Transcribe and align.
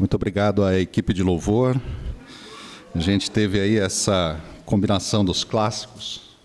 Muito 0.00 0.14
obrigado 0.14 0.64
à 0.64 0.80
equipe 0.80 1.12
de 1.12 1.22
louvor. 1.22 1.78
A 2.94 2.98
gente 2.98 3.30
teve 3.30 3.60
aí 3.60 3.76
essa 3.76 4.40
combinação 4.64 5.22
dos 5.22 5.44
clássicos 5.44 6.38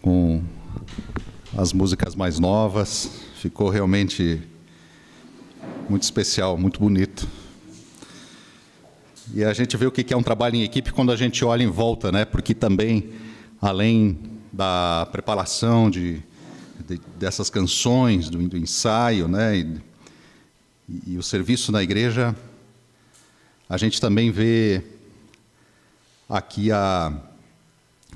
com 0.00 0.42
as 1.54 1.74
músicas 1.74 2.14
mais 2.14 2.38
novas. 2.38 3.20
Ficou 3.36 3.68
realmente 3.68 4.40
muito 5.90 6.04
especial, 6.04 6.56
muito 6.56 6.80
bonito. 6.80 7.28
E 9.34 9.44
a 9.44 9.52
gente 9.52 9.76
vê 9.76 9.84
o 9.84 9.92
que 9.92 10.14
é 10.14 10.16
um 10.16 10.22
trabalho 10.22 10.56
em 10.56 10.62
equipe 10.62 10.90
quando 10.90 11.12
a 11.12 11.16
gente 11.16 11.44
olha 11.44 11.62
em 11.62 11.70
volta, 11.70 12.10
né? 12.10 12.24
Porque 12.24 12.54
também, 12.54 13.10
além 13.60 14.18
da 14.50 15.06
preparação 15.12 15.90
de, 15.90 16.22
de 16.88 16.98
dessas 17.18 17.50
canções, 17.50 18.30
do, 18.30 18.38
do 18.48 18.56
ensaio, 18.56 19.28
né? 19.28 19.54
E, 19.58 19.82
e 21.08 21.18
o 21.18 21.22
serviço 21.22 21.70
na 21.70 21.82
igreja, 21.82 22.34
a 23.68 23.78
gente 23.78 23.98
também 23.98 24.30
vê 24.30 24.82
aqui 26.28 26.70
a, 26.70 27.12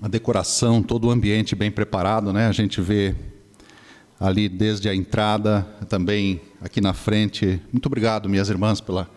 a 0.02 0.06
decoração, 0.06 0.82
todo 0.82 1.08
o 1.08 1.10
ambiente 1.10 1.56
bem 1.56 1.70
preparado, 1.70 2.34
né? 2.34 2.48
A 2.48 2.52
gente 2.52 2.82
vê 2.82 3.14
ali 4.20 4.46
desde 4.46 4.90
a 4.90 4.94
entrada, 4.94 5.62
também 5.88 6.42
aqui 6.60 6.82
na 6.82 6.92
frente. 6.92 7.60
Muito 7.72 7.86
obrigado, 7.86 8.28
minhas 8.28 8.50
irmãs, 8.50 8.78
pela 8.78 9.08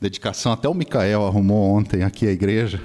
dedicação. 0.00 0.50
Até 0.50 0.66
o 0.66 0.72
Micael 0.72 1.26
arrumou 1.26 1.76
ontem 1.76 2.02
aqui 2.02 2.26
a 2.26 2.32
igreja. 2.32 2.80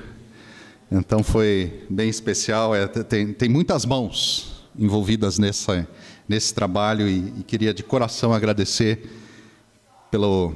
Então 0.91 1.23
foi 1.23 1.85
bem 1.89 2.09
especial. 2.09 2.75
É, 2.75 2.87
tem, 2.87 3.31
tem 3.31 3.47
muitas 3.47 3.85
mãos 3.85 4.67
envolvidas 4.77 5.39
nessa, 5.39 5.87
nesse 6.27 6.53
trabalho 6.53 7.07
e, 7.07 7.33
e 7.39 7.43
queria 7.43 7.73
de 7.73 7.83
coração 7.83 8.33
agradecer 8.33 9.09
pelo 10.09 10.53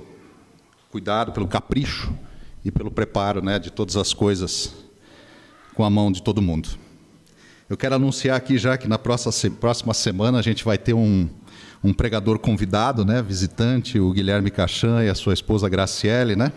cuidado, 0.92 1.32
pelo 1.32 1.48
capricho 1.48 2.14
e 2.66 2.72
pelo 2.72 2.90
preparo 2.90 3.44
né, 3.44 3.60
de 3.60 3.70
todas 3.70 3.96
as 3.96 4.12
coisas 4.12 4.74
com 5.76 5.84
a 5.84 5.90
mão 5.90 6.12
de 6.12 6.24
todo 6.24 6.42
mundo. 6.42 6.68
Eu 7.70 7.78
quero 7.78 7.94
anunciar 7.94 8.36
aqui 8.36 8.58
já 8.58 8.76
que 8.76 8.88
na 8.88 8.98
próxima 8.98 9.94
semana 9.94 10.40
a 10.40 10.42
gente 10.42 10.66
vai 10.66 10.78
ter 10.78 10.94
um, 10.94 11.30
um 11.84 11.94
pregador 11.94 12.40
convidado, 12.40 13.06
né, 13.06 13.22
visitante, 13.22 14.00
o 14.00 14.12
Guilherme 14.12 14.50
Cachan 14.50 15.04
e 15.04 15.10
a 15.10 15.16
sua 15.16 15.34
esposa 15.34 15.70
Graciele, 15.70 16.36
né? 16.36 16.52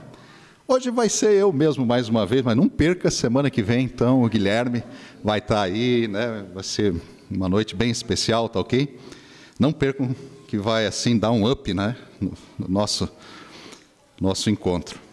Hoje 0.66 0.90
vai 0.90 1.08
ser 1.08 1.32
eu 1.32 1.50
mesmo 1.50 1.84
mais 1.84 2.08
uma 2.08 2.26
vez, 2.26 2.42
mas 2.42 2.56
não 2.56 2.68
perca 2.68 3.10
semana 3.10 3.50
que 3.50 3.62
vem, 3.62 3.84
então 3.84 4.22
o 4.22 4.28
Guilherme 4.28 4.82
vai 5.24 5.38
estar 5.38 5.62
aí, 5.62 6.06
né? 6.08 6.44
Vai 6.54 6.62
ser 6.62 6.94
uma 7.30 7.48
noite 7.48 7.74
bem 7.74 7.90
especial, 7.90 8.48
tá 8.48 8.60
ok? 8.60 8.98
Não 9.58 9.72
percam 9.72 10.14
que 10.46 10.58
vai 10.58 10.86
assim 10.86 11.18
dar 11.18 11.30
um 11.32 11.50
up, 11.50 11.72
né, 11.72 11.96
no, 12.20 12.32
no 12.58 12.68
nosso 12.68 13.08
nosso 14.20 14.50
encontro. 14.50 15.07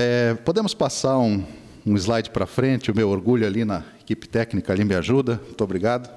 É, 0.00 0.34
podemos 0.44 0.74
passar 0.74 1.18
um, 1.18 1.44
um 1.84 1.96
slide 1.96 2.30
para 2.30 2.46
frente, 2.46 2.88
o 2.88 2.94
meu 2.94 3.08
orgulho 3.08 3.44
ali 3.44 3.64
na 3.64 3.82
equipe 4.00 4.28
técnica 4.28 4.72
ali 4.72 4.84
me 4.84 4.94
ajuda, 4.94 5.40
muito 5.44 5.64
obrigado. 5.64 6.08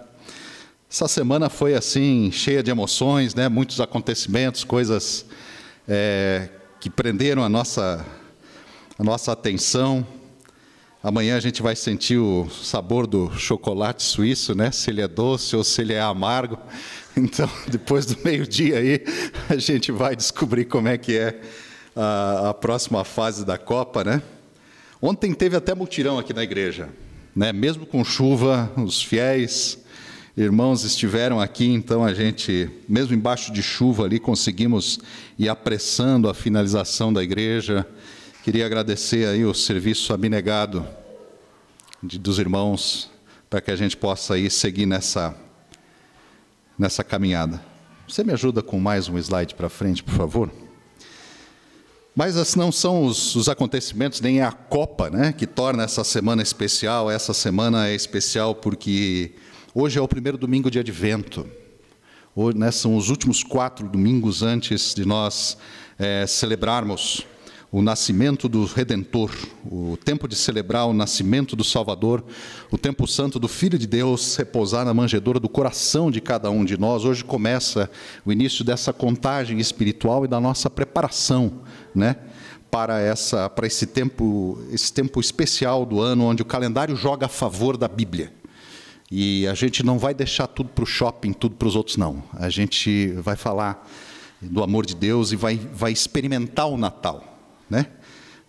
Essa 0.87 1.07
semana 1.07 1.49
foi 1.49 1.73
assim, 1.73 2.31
cheia 2.31 2.61
de 2.61 2.69
emoções, 2.69 3.33
né? 3.33 3.49
muitos 3.49 3.81
acontecimentos, 3.81 4.63
coisas 4.63 5.25
é, 5.87 6.47
que 6.79 6.91
prenderam 6.91 7.43
a 7.43 7.49
nossa, 7.49 8.05
a 8.99 9.03
nossa 9.03 9.31
atenção. 9.31 10.05
Amanhã 11.01 11.35
a 11.35 11.39
gente 11.39 11.63
vai 11.63 11.75
sentir 11.75 12.19
o 12.19 12.47
sabor 12.51 13.07
do 13.07 13.31
chocolate 13.31 14.03
suíço, 14.03 14.53
né? 14.53 14.71
se 14.71 14.91
ele 14.91 15.01
é 15.01 15.07
doce 15.07 15.55
ou 15.55 15.63
se 15.63 15.81
ele 15.81 15.93
é 15.93 16.01
amargo. 16.01 16.55
Então, 17.17 17.49
depois 17.67 18.05
do 18.05 18.17
meio-dia 18.23 18.77
aí, 18.77 19.03
a 19.49 19.57
gente 19.57 19.91
vai 19.91 20.15
descobrir 20.15 20.63
como 20.63 20.87
é 20.87 20.97
que 20.97 21.17
é 21.17 21.41
a, 21.95 22.49
a 22.49 22.53
próxima 22.53 23.03
fase 23.03 23.45
da 23.45 23.57
Copa, 23.57 24.03
né? 24.03 24.21
Ontem 25.01 25.33
teve 25.33 25.55
até 25.55 25.73
mutirão 25.73 26.19
aqui 26.19 26.33
na 26.33 26.43
igreja, 26.43 26.89
né? 27.35 27.51
Mesmo 27.51 27.85
com 27.85 28.03
chuva, 28.03 28.71
os 28.77 29.01
fiéis 29.01 29.79
irmãos 30.35 30.83
estiveram 30.83 31.39
aqui, 31.39 31.65
então 31.65 32.05
a 32.05 32.13
gente, 32.13 32.69
mesmo 32.87 33.13
embaixo 33.13 33.51
de 33.51 33.61
chuva 33.61 34.05
ali, 34.05 34.19
conseguimos 34.19 34.99
ir 35.37 35.49
apressando 35.49 36.29
a 36.29 36.33
finalização 36.33 37.11
da 37.11 37.21
igreja. 37.21 37.85
Queria 38.43 38.65
agradecer 38.65 39.27
aí 39.27 39.43
o 39.43 39.53
serviço 39.53 40.13
abnegado 40.13 40.87
de, 42.01 42.17
dos 42.17 42.39
irmãos 42.39 43.09
para 43.49 43.59
que 43.59 43.71
a 43.71 43.75
gente 43.75 43.97
possa 43.97 44.37
ir 44.37 44.49
seguir 44.49 44.85
nessa 44.85 45.35
nessa 46.77 47.03
caminhada. 47.03 47.63
Você 48.07 48.23
me 48.23 48.33
ajuda 48.33 48.63
com 48.63 48.79
mais 48.79 49.07
um 49.07 49.17
slide 49.17 49.53
para 49.53 49.69
frente, 49.69 50.03
por 50.03 50.15
favor? 50.15 50.51
Mas 52.13 52.55
não 52.55 52.73
são 52.73 53.05
os, 53.05 53.37
os, 53.37 53.47
acontecimentos, 53.47 54.19
nem 54.19 54.41
a 54.41 54.51
Copa, 54.51 55.09
né, 55.09 55.31
que 55.31 55.47
torna 55.47 55.83
essa 55.83 56.03
semana 56.03 56.41
especial. 56.41 57.09
Essa 57.09 57.33
semana 57.33 57.87
é 57.87 57.95
especial 57.95 58.53
porque 58.53 59.31
hoje 59.73 59.97
é 59.97 60.01
o 60.01 60.07
primeiro 60.09 60.37
domingo 60.37 60.69
de 60.69 60.77
Advento. 60.77 61.47
Hoje, 62.35 62.57
né, 62.57 62.69
são 62.69 62.97
os 62.97 63.09
últimos 63.09 63.45
quatro 63.45 63.87
domingos 63.87 64.43
antes 64.43 64.93
de 64.93 65.05
nós 65.05 65.57
é, 65.97 66.27
celebrarmos 66.27 67.25
o 67.71 67.81
nascimento 67.81 68.49
do 68.49 68.65
Redentor, 68.65 69.31
o 69.65 69.95
tempo 70.03 70.27
de 70.27 70.35
celebrar 70.35 70.87
o 70.87 70.93
nascimento 70.93 71.55
do 71.55 71.63
Salvador, 71.63 72.21
o 72.69 72.77
tempo 72.77 73.07
santo 73.07 73.39
do 73.39 73.47
Filho 73.47 73.79
de 73.79 73.87
Deus 73.87 74.35
repousar 74.35 74.83
na 74.83 74.93
manjedoura 74.93 75.39
do 75.39 75.47
coração 75.47 76.11
de 76.11 76.19
cada 76.19 76.51
um 76.51 76.65
de 76.65 76.77
nós. 76.77 77.05
Hoje 77.05 77.23
começa 77.23 77.89
o 78.25 78.31
início 78.31 78.65
dessa 78.65 78.91
contagem 78.91 79.57
espiritual 79.57 80.25
e 80.25 80.27
da 80.27 80.37
nossa 80.37 80.69
preparação, 80.69 81.61
né? 81.93 82.15
Para, 82.69 82.99
essa, 82.99 83.49
para 83.49 83.67
esse 83.67 83.85
tempo, 83.85 84.57
esse 84.71 84.93
tempo 84.93 85.19
especial 85.19 85.85
do 85.85 85.99
ano, 85.99 86.25
onde 86.25 86.41
o 86.41 86.45
calendário 86.45 86.95
joga 86.95 87.25
a 87.25 87.29
favor 87.29 87.75
da 87.75 87.87
Bíblia. 87.87 88.31
E 89.11 89.45
a 89.47 89.53
gente 89.53 89.83
não 89.83 89.99
vai 89.99 90.13
deixar 90.13 90.47
tudo 90.47 90.69
para 90.69 90.83
o 90.83 90.87
shopping, 90.87 91.33
tudo 91.33 91.55
para 91.55 91.67
os 91.67 91.75
outros, 91.75 91.97
não. 91.97 92.23
A 92.33 92.49
gente 92.49 93.11
vai 93.13 93.35
falar 93.35 93.85
do 94.41 94.63
amor 94.63 94.85
de 94.85 94.95
Deus 94.95 95.33
e 95.33 95.35
vai, 95.35 95.57
vai 95.57 95.91
experimentar 95.91 96.67
o 96.67 96.77
Natal 96.77 97.31
né? 97.71 97.87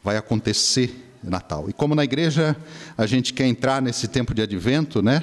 Vai 0.02 0.16
acontecer 0.16 1.10
Natal. 1.22 1.70
E 1.70 1.72
como 1.72 1.94
na 1.94 2.02
igreja 2.02 2.56
a 2.98 3.06
gente 3.06 3.32
quer 3.32 3.46
entrar 3.46 3.80
nesse 3.80 4.08
tempo 4.08 4.34
de 4.34 4.42
advento, 4.42 5.00
né? 5.00 5.22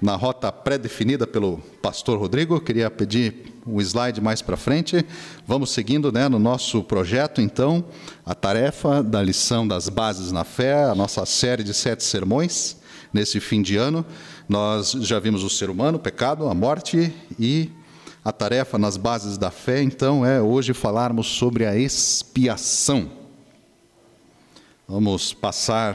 Na 0.00 0.16
rota 0.16 0.50
pré-definida 0.50 1.26
pelo 1.26 1.58
pastor 1.82 2.18
Rodrigo, 2.18 2.58
queria 2.58 2.90
pedir 2.90 3.52
um 3.66 3.78
slide 3.82 4.18
mais 4.18 4.40
para 4.40 4.56
frente. 4.56 5.04
Vamos 5.46 5.72
seguindo 5.72 6.10
né, 6.10 6.26
no 6.26 6.38
nosso 6.38 6.82
projeto, 6.82 7.42
então, 7.42 7.84
a 8.24 8.34
tarefa 8.34 9.02
da 9.02 9.22
lição 9.22 9.68
das 9.68 9.90
bases 9.90 10.32
na 10.32 10.42
fé, 10.42 10.84
a 10.84 10.94
nossa 10.94 11.26
série 11.26 11.62
de 11.62 11.74
sete 11.74 12.02
sermões 12.02 12.78
nesse 13.12 13.40
fim 13.40 13.60
de 13.60 13.76
ano. 13.76 14.06
Nós 14.48 14.92
já 14.92 15.18
vimos 15.18 15.44
o 15.44 15.50
ser 15.50 15.68
humano, 15.68 15.98
o 15.98 16.00
pecado, 16.00 16.48
a 16.48 16.54
morte 16.54 17.12
e 17.38 17.70
a 18.24 18.32
tarefa 18.32 18.78
nas 18.78 18.96
bases 18.96 19.36
da 19.36 19.50
fé, 19.50 19.82
então, 19.82 20.24
é 20.24 20.40
hoje 20.40 20.72
falarmos 20.72 21.26
sobre 21.26 21.66
a 21.66 21.76
expiação. 21.76 23.10
Vamos 24.88 25.34
passar 25.34 25.94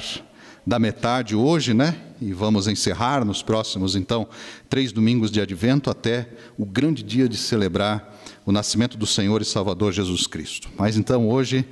da 0.63 0.77
metade 0.77 1.35
hoje, 1.35 1.73
né? 1.73 2.04
E 2.21 2.31
vamos 2.31 2.67
encerrar 2.67 3.25
nos 3.25 3.41
próximos, 3.41 3.95
então, 3.95 4.27
três 4.69 4.91
domingos 4.91 5.29
de 5.29 5.41
advento 5.41 5.89
até 5.89 6.29
o 6.57 6.65
grande 6.65 7.03
dia 7.03 7.27
de 7.27 7.37
celebrar 7.37 8.15
o 8.45 8.51
nascimento 8.51 8.97
do 8.97 9.05
Senhor 9.05 9.41
e 9.41 9.45
Salvador 9.45 9.91
Jesus 9.91 10.25
Cristo. 10.25 10.69
Mas 10.77 10.95
então 10.95 11.27
hoje 11.27 11.65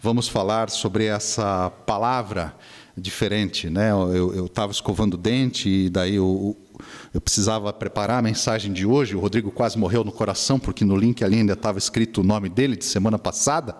vamos 0.00 0.28
falar 0.28 0.68
sobre 0.68 1.06
essa 1.06 1.70
palavra 1.86 2.54
diferente, 2.96 3.68
né? 3.68 3.90
Eu 3.90 4.46
estava 4.46 4.72
escovando 4.72 5.14
o 5.14 5.18
dente 5.18 5.68
e 5.68 5.90
daí 5.90 6.14
eu, 6.14 6.56
eu 7.12 7.20
precisava 7.20 7.72
preparar 7.72 8.18
a 8.18 8.22
mensagem 8.22 8.72
de 8.72 8.86
hoje. 8.86 9.14
O 9.14 9.20
Rodrigo 9.20 9.50
quase 9.50 9.78
morreu 9.78 10.02
no 10.02 10.10
coração 10.10 10.58
porque 10.58 10.84
no 10.84 10.96
link 10.96 11.22
ali 11.22 11.36
ainda 11.36 11.52
estava 11.52 11.78
escrito 11.78 12.22
o 12.22 12.24
nome 12.24 12.48
dele 12.48 12.74
de 12.74 12.84
semana 12.84 13.18
passada. 13.18 13.76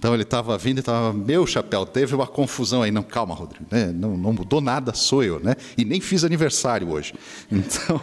Então 0.00 0.14
ele 0.14 0.22
estava 0.22 0.56
vindo 0.56 0.78
e 0.78 0.80
estava, 0.80 1.12
meu 1.12 1.46
chapéu, 1.46 1.84
teve 1.84 2.14
uma 2.14 2.26
confusão 2.26 2.82
aí. 2.82 2.90
Não, 2.90 3.02
calma, 3.02 3.34
Rodrigo, 3.34 3.66
né? 3.70 3.92
não, 3.94 4.16
não, 4.16 4.32
mudou 4.32 4.58
nada, 4.58 4.94
sou 4.94 5.22
eu, 5.22 5.38
né? 5.40 5.54
E 5.76 5.84
nem 5.84 6.00
fiz 6.00 6.24
aniversário 6.24 6.88
hoje. 6.90 7.12
Então, 7.52 8.00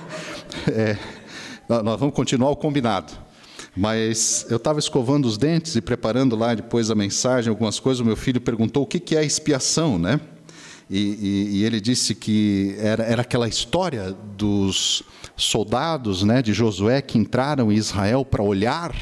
é, 0.68 0.96
nós 1.68 2.00
vamos 2.00 2.14
continuar 2.14 2.52
o 2.52 2.56
combinado. 2.56 3.12
Mas 3.76 4.46
eu 4.48 4.58
estava 4.58 4.78
escovando 4.78 5.26
os 5.26 5.40
dentes 5.40 5.76
e 5.76 5.82
preparando 5.82 6.36
lá 6.36 6.54
depois 6.54 6.92
a 6.92 6.96
mensagem, 6.96 7.50
algumas 7.50 7.80
coisas. 7.80 8.00
O 8.00 8.06
meu 8.06 8.16
filho 8.16 8.40
perguntou 8.40 8.84
o 8.84 8.86
que, 8.86 9.00
que 9.00 9.16
é 9.16 9.26
expiação, 9.26 9.98
né? 9.98 10.20
E, 10.88 11.00
e, 11.00 11.58
e, 11.58 11.64
ele 11.64 11.82
disse 11.82 12.14
que 12.14 12.76
era, 12.78 13.04
era 13.04 13.22
aquela 13.24 13.48
história 13.48 14.16
dos 14.38 15.02
soldados 15.36 16.22
né, 16.22 16.44
de 16.44 16.54
Josué 16.54 17.02
que 17.02 17.18
entraram 17.18 17.72
em 17.72 17.76
Israel 17.76 18.24
para 18.24 18.44
olhar 18.44 18.94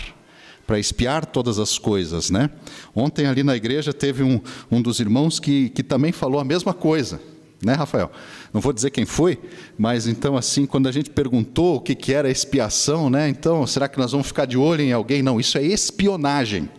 para 0.66 0.80
espiar 0.80 1.26
todas 1.26 1.60
as 1.60 1.78
coisas, 1.78 2.30
né? 2.30 2.50
Ontem 2.96 3.28
ali 3.28 3.44
na 3.44 3.56
igreja 3.56 3.94
teve 3.94 4.24
um, 4.24 4.42
um 4.72 4.82
dos 4.82 5.00
irmãos 5.00 5.40
que, 5.40 5.70
que 5.70 5.84
também 5.84 6.12
falou 6.12 6.40
a 6.40 6.44
mesma 6.44 6.74
coisa, 6.74 7.22
né, 7.64 7.74
Rafael? 7.74 8.12
Não 8.54 8.60
vou 8.60 8.74
dizer 8.74 8.90
quem 8.90 9.06
foi, 9.06 9.40
mas 9.78 10.08
então 10.08 10.36
assim, 10.36 10.66
quando 10.66 10.88
a 10.88 10.92
gente 10.92 11.10
perguntou 11.10 11.76
o 11.76 11.82
que, 11.82 11.94
que 11.94 12.14
era 12.14 12.30
expiação, 12.30 13.10
né? 13.10 13.30
Então, 13.30 13.66
será 13.68 13.88
que 13.88 13.98
nós 13.98 14.12
vamos 14.12 14.28
ficar 14.28 14.46
de 14.46 14.58
olho 14.58 14.82
em 14.82 14.92
alguém? 14.92 15.22
Não, 15.22 15.40
isso 15.40 15.58
é 15.58 15.64
espionagem. 15.64 16.70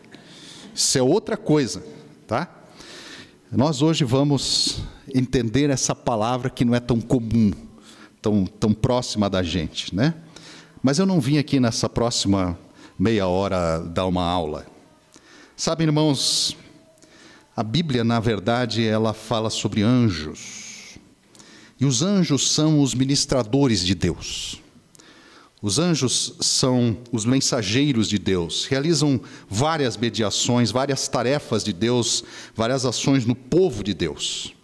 Isso 0.74 0.98
é 0.98 1.02
outra 1.02 1.36
coisa, 1.36 1.82
tá? 2.26 2.48
Nós 3.50 3.80
hoje 3.80 4.04
vamos 4.04 4.82
entender 5.14 5.70
essa 5.70 5.94
palavra 5.94 6.50
que 6.50 6.64
não 6.64 6.74
é 6.74 6.80
tão 6.80 7.00
comum, 7.00 7.52
tão, 8.20 8.44
tão 8.44 8.74
próxima 8.74 9.30
da 9.30 9.42
gente, 9.42 9.94
né? 9.94 10.14
Mas 10.82 10.98
eu 10.98 11.06
não 11.06 11.20
vim 11.20 11.38
aqui 11.38 11.58
nessa 11.60 11.88
próxima 11.88 12.58
meia 12.98 13.26
hora 13.26 13.78
dar 13.78 14.06
uma 14.06 14.24
aula. 14.24 14.66
Sabe, 15.56 15.84
irmãos, 15.84 16.56
a 17.56 17.62
Bíblia, 17.62 18.04
na 18.04 18.20
verdade, 18.20 18.84
ela 18.86 19.12
fala 19.12 19.50
sobre 19.50 19.82
anjos. 19.82 20.98
E 21.78 21.84
os 21.84 22.02
anjos 22.02 22.50
são 22.50 22.80
os 22.80 22.94
ministradores 22.94 23.84
de 23.84 23.94
Deus. 23.94 24.60
Os 25.62 25.78
anjos 25.78 26.34
são 26.40 26.96
os 27.10 27.24
mensageiros 27.24 28.08
de 28.08 28.18
Deus, 28.18 28.66
realizam 28.66 29.20
várias 29.48 29.96
mediações, 29.96 30.70
várias 30.70 31.08
tarefas 31.08 31.64
de 31.64 31.72
Deus, 31.72 32.22
várias 32.54 32.84
ações 32.84 33.24
no 33.24 33.34
povo 33.34 33.82
de 33.82 33.94
Deus. 33.94 34.54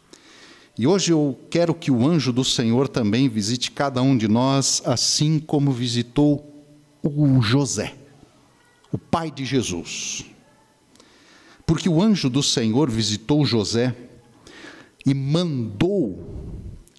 E 0.78 0.87
hoje 0.87 1.12
eu 1.12 1.38
quero 1.50 1.75
que 1.75 1.90
o 1.90 2.06
anjo 2.06 2.32
do 2.32 2.44
Senhor 2.44 2.88
também 2.88 3.28
visite 3.28 3.70
cada 3.70 4.00
um 4.02 4.17
de 4.17 4.28
nós, 4.28 4.82
assim 4.85 5.38
como 5.38 5.73
visitou 5.73 6.67
o 7.02 7.40
José, 7.43 7.94
o 8.93 8.99
pai 8.99 9.31
de 9.31 9.44
Jesus. 9.44 10.27
Porque 11.67 11.89
o 11.89 12.03
anjo 12.03 12.29
do 12.29 12.43
Senhor 12.43 12.91
visitou 12.91 13.44
José 13.47 13.97
e 15.06 15.15
mandou 15.15 16.43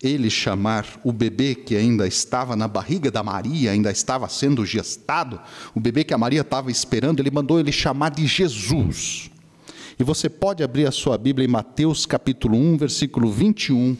ele 0.01 0.29
chamar 0.29 0.99
o 1.03 1.13
bebê 1.13 1.55
que 1.55 1.77
ainda 1.77 2.05
estava 2.05 2.55
na 2.57 2.67
barriga 2.67 3.09
da 3.09 3.23
Maria, 3.23 3.71
ainda 3.71 3.89
estava 3.89 4.27
sendo 4.27 4.65
gestado, 4.65 5.39
o 5.73 5.79
bebê 5.79 6.03
que 6.03 6.13
a 6.13 6.17
Maria 6.17 6.41
estava 6.41 6.69
esperando, 6.69 7.21
ele 7.21 7.31
mandou 7.31 7.57
ele 7.57 7.71
chamar 7.71 8.09
de 8.09 8.27
Jesus. 8.27 9.31
E 9.97 10.03
você 10.03 10.29
pode 10.29 10.61
abrir 10.61 10.87
a 10.87 10.91
sua 10.91 11.17
Bíblia 11.17 11.45
em 11.45 11.51
Mateus 11.51 12.05
capítulo 12.05 12.57
1, 12.57 12.77
versículo 12.77 13.31
21, 13.31 13.95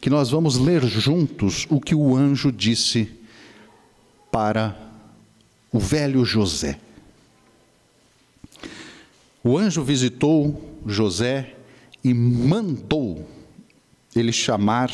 que 0.00 0.10
nós 0.10 0.30
vamos 0.30 0.56
ler 0.56 0.84
juntos 0.84 1.66
o 1.70 1.80
que 1.80 1.94
o 1.94 2.16
anjo 2.16 2.50
disse 2.50 3.08
para 4.32 4.76
o 5.70 5.78
velho 5.78 6.24
José. 6.24 6.80
O 9.46 9.56
anjo 9.56 9.84
visitou 9.84 10.60
José 10.84 11.54
e 12.02 12.12
mandou 12.12 13.24
ele 14.12 14.32
chamar 14.32 14.90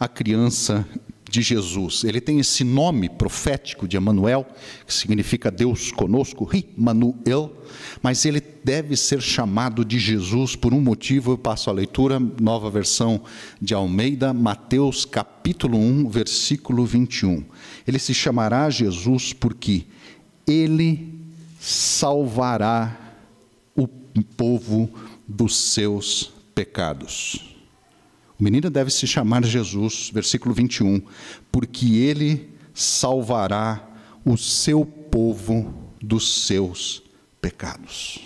a 0.00 0.08
criança 0.08 0.88
de 1.28 1.42
Jesus. 1.42 2.02
Ele 2.02 2.18
tem 2.18 2.38
esse 2.38 2.64
nome 2.64 3.10
profético 3.10 3.86
de 3.86 3.98
Emanuel, 3.98 4.46
que 4.86 4.94
significa 4.94 5.50
Deus 5.50 5.92
conosco, 5.92 6.48
Manuel, 6.74 7.54
mas 8.02 8.24
ele 8.24 8.40
deve 8.40 8.96
ser 8.96 9.20
chamado 9.20 9.84
de 9.84 9.98
Jesus 9.98 10.56
por 10.56 10.72
um 10.72 10.80
motivo. 10.80 11.32
Eu 11.32 11.38
passo 11.38 11.68
a 11.68 11.74
leitura, 11.74 12.18
nova 12.18 12.70
versão 12.70 13.20
de 13.60 13.74
Almeida, 13.74 14.32
Mateus 14.32 15.04
capítulo 15.04 15.76
1, 15.76 16.08
versículo 16.08 16.86
21. 16.86 17.44
Ele 17.86 17.98
se 17.98 18.14
chamará 18.14 18.70
Jesus 18.70 19.34
porque 19.34 19.84
ele 20.46 21.20
salvará 21.60 23.03
povo 24.22 24.90
dos 25.26 25.56
seus 25.56 26.32
pecados. 26.54 27.56
O 28.38 28.44
menino 28.44 28.70
deve 28.70 28.90
se 28.90 29.06
chamar 29.06 29.44
Jesus, 29.44 30.10
versículo 30.12 30.54
21, 30.54 31.00
porque 31.50 31.96
ele 31.96 32.50
salvará 32.72 33.88
o 34.24 34.36
seu 34.36 34.84
povo 34.84 35.72
dos 36.00 36.46
seus 36.46 37.02
pecados. 37.40 38.20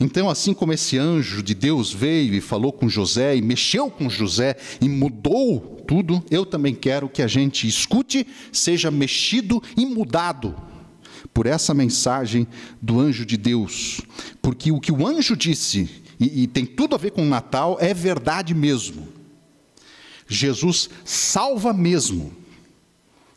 Então, 0.00 0.28
assim 0.28 0.54
como 0.54 0.72
esse 0.72 0.98
anjo 0.98 1.42
de 1.42 1.54
Deus 1.54 1.92
veio 1.92 2.34
e 2.34 2.40
falou 2.40 2.72
com 2.72 2.88
José, 2.88 3.36
e 3.36 3.42
mexeu 3.42 3.90
com 3.90 4.08
José, 4.08 4.56
e 4.80 4.88
mudou 4.88 5.60
tudo, 5.86 6.24
eu 6.30 6.44
também 6.44 6.74
quero 6.74 7.08
que 7.08 7.22
a 7.22 7.26
gente 7.26 7.68
escute, 7.68 8.26
seja 8.50 8.90
mexido 8.90 9.62
e 9.76 9.84
mudado 9.84 10.54
por 11.36 11.44
essa 11.44 11.74
mensagem 11.74 12.46
do 12.80 12.98
anjo 12.98 13.26
de 13.26 13.36
Deus. 13.36 14.00
Porque 14.40 14.72
o 14.72 14.80
que 14.80 14.90
o 14.90 15.06
anjo 15.06 15.36
disse 15.36 16.02
e, 16.18 16.44
e 16.44 16.46
tem 16.46 16.64
tudo 16.64 16.94
a 16.94 16.98
ver 16.98 17.10
com 17.10 17.20
o 17.20 17.28
Natal, 17.28 17.76
é 17.78 17.92
verdade 17.92 18.54
mesmo. 18.54 19.06
Jesus 20.26 20.88
salva 21.04 21.74
mesmo, 21.74 22.32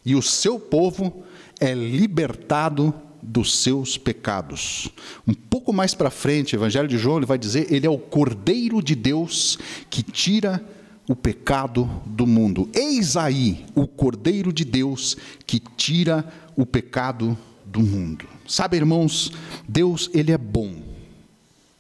e 0.06 0.16
o 0.16 0.22
seu 0.22 0.58
povo 0.58 1.26
é 1.60 1.74
libertado 1.74 2.94
dos 3.22 3.58
seus 3.58 3.98
pecados. 3.98 4.90
Um 5.28 5.34
pouco 5.34 5.74
mais 5.74 5.94
para 5.94 6.10
frente, 6.10 6.56
o 6.56 6.58
Evangelho 6.58 6.88
de 6.88 6.98
João 6.98 7.18
ele 7.18 7.26
vai 7.26 7.38
dizer: 7.38 7.68
Ele 7.70 7.86
é 7.86 7.90
o 7.90 8.00
Cordeiro 8.00 8.82
de 8.82 8.96
Deus 8.96 9.60
que 9.90 10.02
tira 10.02 10.66
o 11.06 11.18
pecado 11.18 11.90
do 12.06 12.26
mundo. 12.26 12.70
Eis 12.74 13.18
aí 13.18 13.66
o 13.76 13.86
Cordeiro 13.86 14.54
de 14.54 14.64
Deus 14.64 15.18
que 15.46 15.60
tira 15.60 16.26
o 16.56 16.66
pecado 16.66 17.38
do 17.38 17.49
mundo. 17.78 18.26
Sabe, 18.48 18.78
irmãos, 18.78 19.32
Deus 19.68 20.10
ele 20.14 20.32
é 20.32 20.38
bom. 20.38 20.82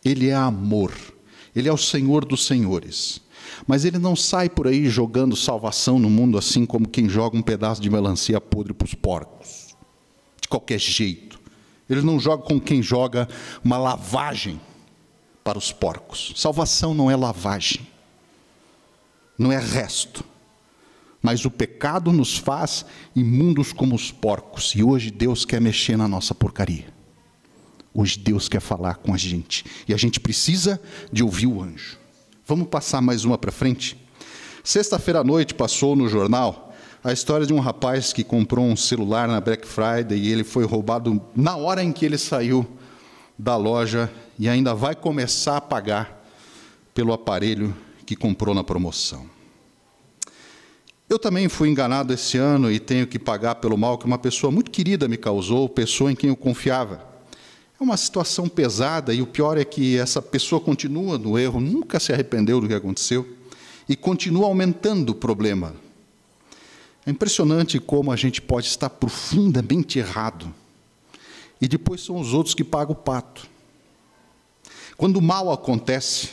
Ele 0.03 0.27
é 0.29 0.35
amor. 0.35 0.93
Ele 1.55 1.67
é 1.69 1.73
o 1.73 1.77
Senhor 1.77 2.25
dos 2.25 2.45
senhores. 2.45 3.21
Mas 3.65 3.85
ele 3.85 3.97
não 3.97 4.15
sai 4.15 4.49
por 4.49 4.67
aí 4.67 4.87
jogando 4.87 5.35
salvação 5.35 5.97
no 5.99 6.09
mundo 6.09 6.37
assim 6.37 6.65
como 6.65 6.87
quem 6.87 7.09
joga 7.09 7.37
um 7.37 7.41
pedaço 7.41 7.81
de 7.81 7.89
melancia 7.89 8.39
podre 8.39 8.73
para 8.73 8.85
os 8.85 8.93
porcos. 8.93 9.75
De 10.41 10.47
qualquer 10.47 10.79
jeito. 10.79 11.39
Ele 11.89 12.01
não 12.01 12.19
joga 12.19 12.43
como 12.43 12.61
quem 12.61 12.83
joga 12.83 13.27
uma 13.63 13.77
lavagem 13.77 14.59
para 15.43 15.57
os 15.57 15.71
porcos. 15.71 16.33
Salvação 16.35 16.93
não 16.93 17.09
é 17.09 17.15
lavagem. 17.15 17.87
Não 19.37 19.51
é 19.51 19.57
resto. 19.57 20.23
Mas 21.21 21.43
o 21.45 21.51
pecado 21.51 22.11
nos 22.11 22.37
faz 22.37 22.85
imundos 23.15 23.73
como 23.73 23.95
os 23.95 24.11
porcos. 24.11 24.73
E 24.75 24.83
hoje 24.83 25.11
Deus 25.11 25.45
quer 25.45 25.59
mexer 25.59 25.97
na 25.97 26.07
nossa 26.07 26.33
porcaria. 26.33 26.85
Hoje 27.93 28.17
Deus 28.19 28.47
quer 28.47 28.61
falar 28.61 28.95
com 28.95 29.13
a 29.13 29.17
gente 29.17 29.65
e 29.87 29.93
a 29.93 29.97
gente 29.97 30.19
precisa 30.19 30.79
de 31.11 31.23
ouvir 31.23 31.47
o 31.47 31.61
anjo. 31.61 31.97
Vamos 32.45 32.67
passar 32.67 33.01
mais 33.01 33.25
uma 33.25 33.37
para 33.37 33.51
frente? 33.51 33.97
Sexta-feira 34.63 35.19
à 35.19 35.23
noite 35.23 35.53
passou 35.53 35.95
no 35.95 36.07
jornal 36.07 36.73
a 37.03 37.13
história 37.13 37.45
de 37.45 37.53
um 37.53 37.59
rapaz 37.59 38.11
que 38.11 38.23
comprou 38.23 38.65
um 38.65 38.75
celular 38.75 39.27
na 39.27 39.39
Black 39.39 39.67
Friday 39.67 40.17
e 40.17 40.31
ele 40.31 40.43
foi 40.43 40.65
roubado 40.65 41.21
na 41.35 41.55
hora 41.55 41.83
em 41.83 41.91
que 41.91 42.05
ele 42.05 42.17
saiu 42.17 42.65
da 43.37 43.55
loja 43.55 44.11
e 44.37 44.49
ainda 44.49 44.75
vai 44.75 44.95
começar 44.95 45.57
a 45.57 45.61
pagar 45.61 46.23
pelo 46.93 47.13
aparelho 47.13 47.75
que 48.05 48.15
comprou 48.15 48.53
na 48.53 48.63
promoção. 48.63 49.25
Eu 51.09 51.17
também 51.17 51.49
fui 51.49 51.67
enganado 51.69 52.13
esse 52.13 52.37
ano 52.37 52.71
e 52.71 52.79
tenho 52.79 53.07
que 53.07 53.17
pagar 53.17 53.55
pelo 53.55 53.75
mal 53.75 53.97
que 53.97 54.05
uma 54.05 54.19
pessoa 54.19 54.51
muito 54.51 54.69
querida 54.69 55.07
me 55.07 55.17
causou, 55.17 55.67
pessoa 55.67 56.11
em 56.11 56.15
quem 56.15 56.29
eu 56.29 56.35
confiava. 56.35 57.03
É 57.79 57.83
uma 57.83 57.97
situação 57.97 58.47
pesada 58.47 59.11
e 59.11 59.19
o 59.19 59.25
pior 59.25 59.57
é 59.57 59.65
que 59.65 59.97
essa 59.97 60.21
pessoa 60.21 60.61
continua 60.61 61.17
no 61.17 61.39
erro, 61.39 61.59
nunca 61.59 61.99
se 61.99 62.13
arrependeu 62.13 62.61
do 62.61 62.67
que 62.67 62.75
aconteceu 62.75 63.27
e 63.87 63.95
continua 63.95 64.45
aumentando 64.45 65.09
o 65.09 65.15
problema. 65.15 65.73
É 67.07 67.09
impressionante 67.09 67.79
como 67.79 68.11
a 68.11 68.15
gente 68.15 68.39
pode 68.39 68.67
estar 68.67 68.91
profundamente 68.91 69.97
errado 69.97 70.53
e 71.59 71.67
depois 71.67 72.01
são 72.01 72.17
os 72.17 72.35
outros 72.35 72.53
que 72.53 72.63
pagam 72.63 72.93
o 72.93 72.95
pato. 72.95 73.47
Quando 74.95 75.17
o 75.17 75.21
mal 75.23 75.51
acontece, 75.51 76.29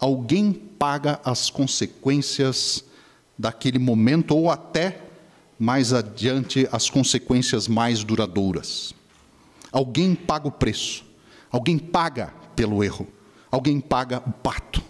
alguém 0.00 0.52
paga 0.52 1.20
as 1.24 1.48
consequências 1.48 2.85
daquele 3.38 3.78
momento 3.78 4.34
ou 4.36 4.50
até 4.50 5.02
mais 5.58 5.92
adiante 5.92 6.68
as 6.70 6.90
consequências 6.90 7.66
mais 7.66 8.04
duradouras. 8.04 8.94
Alguém 9.72 10.14
paga 10.14 10.48
o 10.48 10.52
preço. 10.52 11.04
Alguém 11.50 11.78
paga 11.78 12.32
pelo 12.54 12.82
erro. 12.82 13.06
Alguém 13.50 13.80
paga 13.80 14.22
o 14.26 14.32
pato. 14.32 14.82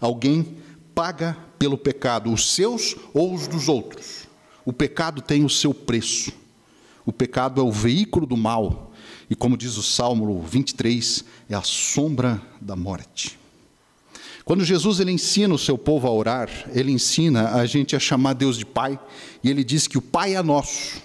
Alguém 0.00 0.58
paga 0.94 1.36
pelo 1.58 1.78
pecado, 1.78 2.32
os 2.32 2.54
seus 2.54 2.96
ou 3.14 3.32
os 3.34 3.46
dos 3.46 3.68
outros. 3.68 4.26
O 4.64 4.72
pecado 4.72 5.22
tem 5.22 5.44
o 5.44 5.50
seu 5.50 5.72
preço. 5.72 6.32
O 7.04 7.12
pecado 7.12 7.60
é 7.60 7.64
o 7.64 7.72
veículo 7.72 8.26
do 8.26 8.36
mal. 8.36 8.92
E 9.28 9.34
como 9.34 9.56
diz 9.56 9.76
o 9.76 9.82
Salmo 9.82 10.42
23, 10.42 11.24
é 11.48 11.54
a 11.54 11.62
sombra 11.62 12.40
da 12.60 12.76
morte. 12.76 13.41
Quando 14.44 14.64
Jesus 14.64 15.00
ele 15.00 15.12
ensina 15.12 15.54
o 15.54 15.58
seu 15.58 15.78
povo 15.78 16.06
a 16.06 16.12
orar, 16.12 16.50
ele 16.74 16.90
ensina 16.92 17.54
a 17.54 17.66
gente 17.66 17.94
a 17.94 18.00
chamar 18.00 18.32
Deus 18.32 18.56
de 18.58 18.66
Pai, 18.66 18.98
e 19.42 19.48
ele 19.50 19.62
diz 19.62 19.86
que 19.86 19.98
o 19.98 20.02
Pai 20.02 20.34
é 20.34 20.42
nosso. 20.42 21.02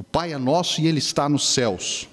O 0.00 0.02
Pai 0.02 0.32
é 0.32 0.38
nosso 0.38 0.80
e 0.80 0.86
Ele 0.86 0.98
está 0.98 1.28
nos 1.28 1.46
céus. 1.46 2.08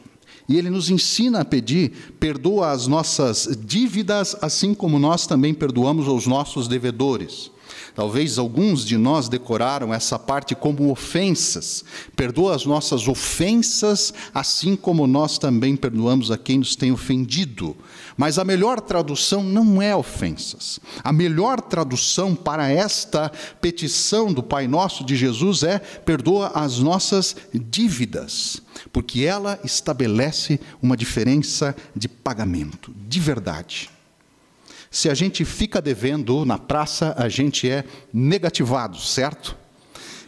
E 0.49 0.57
Ele 0.57 0.69
nos 0.69 0.89
ensina 0.89 1.39
a 1.39 1.45
pedir, 1.45 2.13
perdoa 2.19 2.71
as 2.71 2.85
nossas 2.85 3.57
dívidas, 3.65 4.35
assim 4.41 4.73
como 4.73 4.99
nós 4.99 5.25
também 5.25 5.53
perdoamos 5.53 6.05
aos 6.05 6.27
nossos 6.27 6.67
devedores. 6.67 7.49
Talvez 7.95 8.37
alguns 8.37 8.85
de 8.85 8.97
nós 8.97 9.29
decoraram 9.29 9.93
essa 9.93 10.19
parte 10.19 10.53
como 10.53 10.91
ofensas. 10.91 11.85
Perdoa 12.13 12.55
as 12.55 12.65
nossas 12.65 13.07
ofensas, 13.07 14.13
assim 14.33 14.75
como 14.75 15.07
nós 15.07 15.37
também 15.37 15.77
perdoamos 15.77 16.29
a 16.29 16.37
quem 16.37 16.57
nos 16.57 16.75
tem 16.75 16.91
ofendido. 16.91 17.73
Mas 18.17 18.39
a 18.39 18.43
melhor 18.43 18.81
tradução 18.81 19.43
não 19.43 19.79
é 19.79 19.95
ofensas. 19.95 20.79
A 21.03 21.13
melhor 21.13 21.61
tradução 21.61 22.35
para 22.35 22.67
esta 22.67 23.31
petição 23.61 24.33
do 24.33 24.41
Pai 24.41 24.67
Nosso 24.67 25.05
de 25.05 25.15
Jesus 25.15 25.61
é: 25.61 25.77
perdoa 25.77 26.47
as 26.55 26.79
nossas 26.79 27.35
dívidas, 27.53 28.61
porque 28.91 29.23
ela 29.23 29.59
estabelece 29.63 30.59
uma 30.81 30.97
diferença 30.97 31.75
de 31.95 32.09
pagamento, 32.09 32.91
de 33.07 33.19
verdade. 33.19 33.91
Se 34.89 35.09
a 35.09 35.13
gente 35.13 35.45
fica 35.45 35.79
devendo 35.79 36.43
na 36.43 36.57
praça, 36.57 37.13
a 37.17 37.29
gente 37.29 37.69
é 37.69 37.83
negativado, 38.11 38.97
certo? 38.97 39.55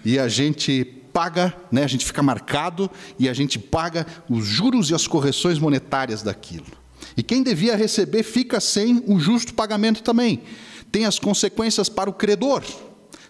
E 0.06 0.20
a 0.20 0.28
gente 0.28 0.86
paga, 1.12 1.56
né, 1.72 1.84
a 1.84 1.88
gente 1.88 2.06
fica 2.06 2.22
marcado 2.22 2.90
e 3.18 3.28
a 3.28 3.34
gente 3.34 3.58
paga 3.58 4.06
os 4.30 4.46
juros 4.46 4.92
e 4.92 4.94
as 4.94 5.08
correções 5.08 5.58
monetárias 5.58 6.22
daquilo. 6.22 6.79
E 7.20 7.22
quem 7.22 7.44
devia 7.44 7.76
receber 7.76 8.24
fica 8.24 8.62
sem 8.62 9.04
o 9.06 9.20
justo 9.20 9.54
pagamento 9.54 10.02
também. 10.02 10.42
Tem 10.90 11.04
as 11.04 11.20
consequências 11.20 11.90
para 11.90 12.10
o 12.10 12.14
credor. 12.14 12.64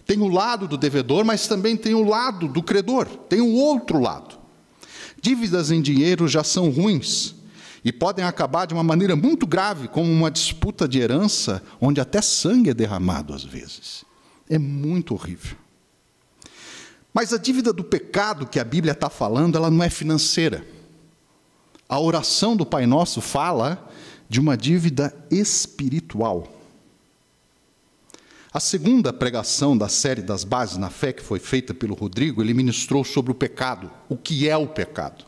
Tem 0.06 0.20
o 0.20 0.28
lado 0.28 0.68
do 0.68 0.78
devedor, 0.78 1.24
mas 1.24 1.48
também 1.48 1.76
tem 1.76 1.92
o 1.92 2.04
lado 2.04 2.46
do 2.46 2.62
credor. 2.62 3.06
Tem 3.06 3.40
o 3.40 3.52
outro 3.52 3.98
lado. 3.98 4.38
Dívidas 5.20 5.72
em 5.72 5.82
dinheiro 5.82 6.28
já 6.28 6.44
são 6.44 6.70
ruins, 6.70 7.34
e 7.84 7.90
podem 7.90 8.24
acabar 8.24 8.64
de 8.64 8.74
uma 8.74 8.84
maneira 8.84 9.16
muito 9.16 9.44
grave, 9.44 9.88
como 9.88 10.08
uma 10.08 10.30
disputa 10.30 10.86
de 10.86 11.00
herança, 11.00 11.60
onde 11.80 12.00
até 12.00 12.22
sangue 12.22 12.70
é 12.70 12.74
derramado 12.74 13.34
às 13.34 13.42
vezes. 13.42 14.04
É 14.48 14.56
muito 14.56 15.14
horrível. 15.14 15.56
Mas 17.12 17.32
a 17.32 17.38
dívida 17.38 17.72
do 17.72 17.82
pecado 17.82 18.46
que 18.46 18.60
a 18.60 18.64
Bíblia 18.64 18.92
está 18.92 19.10
falando, 19.10 19.56
ela 19.56 19.68
não 19.68 19.82
é 19.82 19.90
financeira. 19.90 20.64
A 21.90 21.98
oração 21.98 22.54
do 22.54 22.64
Pai 22.64 22.86
Nosso 22.86 23.20
fala 23.20 23.90
de 24.28 24.38
uma 24.38 24.56
dívida 24.56 25.12
espiritual. 25.28 26.46
A 28.52 28.60
segunda 28.60 29.12
pregação 29.12 29.76
da 29.76 29.88
série 29.88 30.22
das 30.22 30.44
bases 30.44 30.76
na 30.76 30.88
fé, 30.88 31.12
que 31.12 31.20
foi 31.20 31.40
feita 31.40 31.74
pelo 31.74 31.96
Rodrigo, 31.96 32.40
ele 32.40 32.54
ministrou 32.54 33.02
sobre 33.02 33.32
o 33.32 33.34
pecado, 33.34 33.90
o 34.08 34.16
que 34.16 34.48
é 34.48 34.56
o 34.56 34.68
pecado 34.68 35.24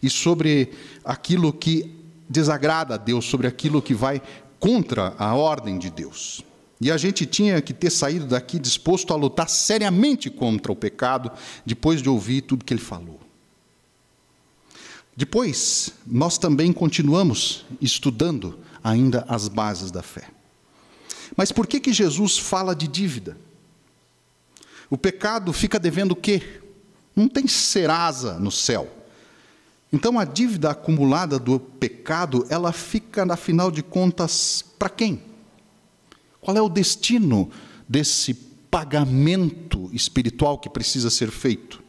e 0.00 0.08
sobre 0.08 0.70
aquilo 1.04 1.52
que 1.52 1.92
desagrada 2.28 2.94
a 2.94 2.96
Deus, 2.96 3.24
sobre 3.24 3.48
aquilo 3.48 3.82
que 3.82 3.92
vai 3.92 4.22
contra 4.60 5.16
a 5.18 5.34
ordem 5.34 5.80
de 5.80 5.90
Deus. 5.90 6.44
E 6.80 6.92
a 6.92 6.96
gente 6.96 7.26
tinha 7.26 7.60
que 7.60 7.74
ter 7.74 7.90
saído 7.90 8.26
daqui 8.26 8.60
disposto 8.60 9.12
a 9.12 9.16
lutar 9.16 9.48
seriamente 9.48 10.30
contra 10.30 10.70
o 10.70 10.76
pecado, 10.76 11.28
depois 11.66 12.00
de 12.00 12.08
ouvir 12.08 12.42
tudo 12.42 12.64
que 12.64 12.72
ele 12.72 12.80
falou. 12.80 13.27
Depois, 15.18 15.90
nós 16.06 16.38
também 16.38 16.72
continuamos 16.72 17.64
estudando 17.80 18.56
ainda 18.84 19.24
as 19.28 19.48
bases 19.48 19.90
da 19.90 20.00
fé. 20.00 20.28
Mas 21.36 21.50
por 21.50 21.66
que, 21.66 21.80
que 21.80 21.92
Jesus 21.92 22.38
fala 22.38 22.72
de 22.72 22.86
dívida? 22.86 23.36
O 24.88 24.96
pecado 24.96 25.52
fica 25.52 25.76
devendo 25.76 26.12
o 26.12 26.16
quê? 26.16 26.60
Não 27.16 27.26
tem 27.26 27.48
serasa 27.48 28.38
no 28.38 28.52
céu. 28.52 28.88
Então 29.92 30.20
a 30.20 30.24
dívida 30.24 30.70
acumulada 30.70 31.36
do 31.36 31.58
pecado, 31.58 32.46
ela 32.48 32.70
fica, 32.70 33.26
afinal 33.28 33.72
de 33.72 33.82
contas, 33.82 34.64
para 34.78 34.88
quem? 34.88 35.20
Qual 36.40 36.56
é 36.56 36.62
o 36.62 36.68
destino 36.68 37.50
desse 37.88 38.34
pagamento 38.70 39.90
espiritual 39.92 40.58
que 40.58 40.70
precisa 40.70 41.10
ser 41.10 41.32
feito? 41.32 41.87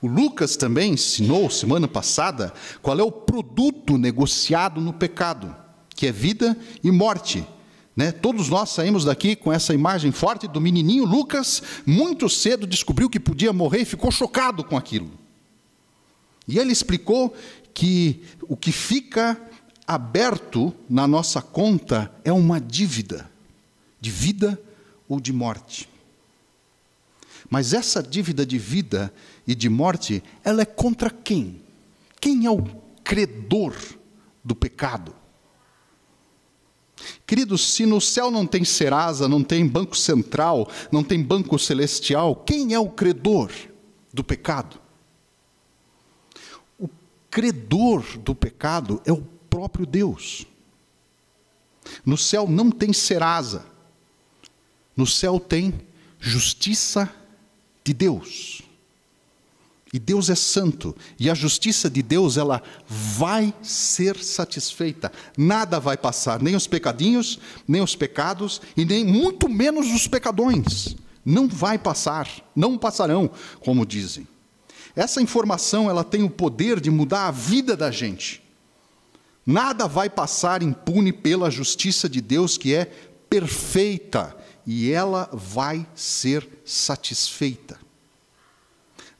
O 0.00 0.08
Lucas 0.08 0.56
também 0.56 0.92
ensinou 0.92 1.48
semana 1.50 1.88
passada 1.88 2.52
qual 2.82 2.98
é 2.98 3.02
o 3.02 3.10
produto 3.10 3.96
negociado 3.96 4.80
no 4.80 4.92
pecado, 4.92 5.54
que 5.90 6.06
é 6.06 6.12
vida 6.12 6.56
e 6.84 6.90
morte. 6.90 7.46
Né? 7.96 8.12
Todos 8.12 8.50
nós 8.50 8.70
saímos 8.70 9.04
daqui 9.06 9.34
com 9.34 9.50
essa 9.50 9.72
imagem 9.72 10.12
forte 10.12 10.46
do 10.46 10.60
menininho 10.60 11.06
Lucas, 11.06 11.62
muito 11.86 12.28
cedo 12.28 12.66
descobriu 12.66 13.08
que 13.08 13.18
podia 13.18 13.52
morrer 13.52 13.80
e 13.80 13.86
ficou 13.86 14.10
chocado 14.10 14.62
com 14.62 14.76
aquilo. 14.76 15.10
E 16.46 16.58
ele 16.58 16.72
explicou 16.72 17.34
que 17.72 18.22
o 18.42 18.56
que 18.56 18.70
fica 18.70 19.40
aberto 19.86 20.74
na 20.88 21.06
nossa 21.06 21.40
conta 21.40 22.12
é 22.22 22.32
uma 22.32 22.60
dívida, 22.60 23.30
de 24.00 24.10
vida 24.10 24.60
ou 25.08 25.18
de 25.18 25.32
morte. 25.32 25.88
Mas 27.48 27.72
essa 27.72 28.02
dívida 28.02 28.44
de 28.44 28.58
vida 28.58 29.12
e 29.46 29.54
de 29.54 29.68
morte, 29.68 30.22
ela 30.44 30.62
é 30.62 30.64
contra 30.64 31.10
quem? 31.10 31.62
Quem 32.20 32.46
é 32.46 32.50
o 32.50 32.64
credor 33.04 33.74
do 34.42 34.54
pecado? 34.54 35.14
Queridos, 37.26 37.74
se 37.74 37.86
no 37.86 38.00
céu 38.00 38.30
não 38.30 38.46
tem 38.46 38.64
Serasa, 38.64 39.28
não 39.28 39.44
tem 39.44 39.66
banco 39.66 39.96
central, 39.96 40.68
não 40.90 41.04
tem 41.04 41.22
banco 41.22 41.58
celestial, 41.58 42.34
quem 42.36 42.72
é 42.72 42.78
o 42.78 42.88
credor 42.88 43.50
do 44.12 44.24
pecado? 44.24 44.80
credor 47.36 48.16
do 48.20 48.34
pecado 48.34 49.02
é 49.04 49.12
o 49.12 49.20
próprio 49.20 49.84
Deus. 49.84 50.46
No 52.02 52.16
céu 52.16 52.48
não 52.48 52.70
tem 52.70 52.94
serasa. 52.94 53.66
No 54.96 55.06
céu 55.06 55.38
tem 55.38 55.74
justiça 56.18 57.14
de 57.84 57.92
Deus. 57.92 58.62
E 59.92 59.98
Deus 59.98 60.28
é 60.28 60.34
santo, 60.34 60.96
e 61.18 61.30
a 61.30 61.34
justiça 61.34 61.88
de 61.88 62.02
Deus 62.02 62.36
ela 62.36 62.60
vai 62.88 63.54
ser 63.62 64.16
satisfeita. 64.16 65.12
Nada 65.38 65.78
vai 65.78 65.96
passar, 65.96 66.42
nem 66.42 66.56
os 66.56 66.66
pecadinhos, 66.66 67.38
nem 67.68 67.80
os 67.80 67.94
pecados 67.94 68.60
e 68.76 68.84
nem 68.84 69.04
muito 69.04 69.48
menos 69.48 69.86
os 69.94 70.08
pecadões. 70.08 70.96
Não 71.24 71.48
vai 71.48 71.78
passar, 71.78 72.28
não 72.54 72.76
passarão, 72.76 73.30
como 73.60 73.86
dizem. 73.86 74.26
Essa 74.94 75.22
informação 75.22 75.88
ela 75.88 76.02
tem 76.02 76.22
o 76.22 76.30
poder 76.30 76.80
de 76.80 76.90
mudar 76.90 77.28
a 77.28 77.30
vida 77.30 77.76
da 77.76 77.90
gente. 77.90 78.42
Nada 79.46 79.86
vai 79.86 80.10
passar 80.10 80.62
impune 80.62 81.12
pela 81.12 81.50
justiça 81.50 82.08
de 82.08 82.20
Deus 82.20 82.58
que 82.58 82.74
é 82.74 82.86
perfeita 83.30 84.36
e 84.66 84.90
ela 84.90 85.30
vai 85.32 85.86
ser 85.94 86.48
satisfeita. 86.64 87.85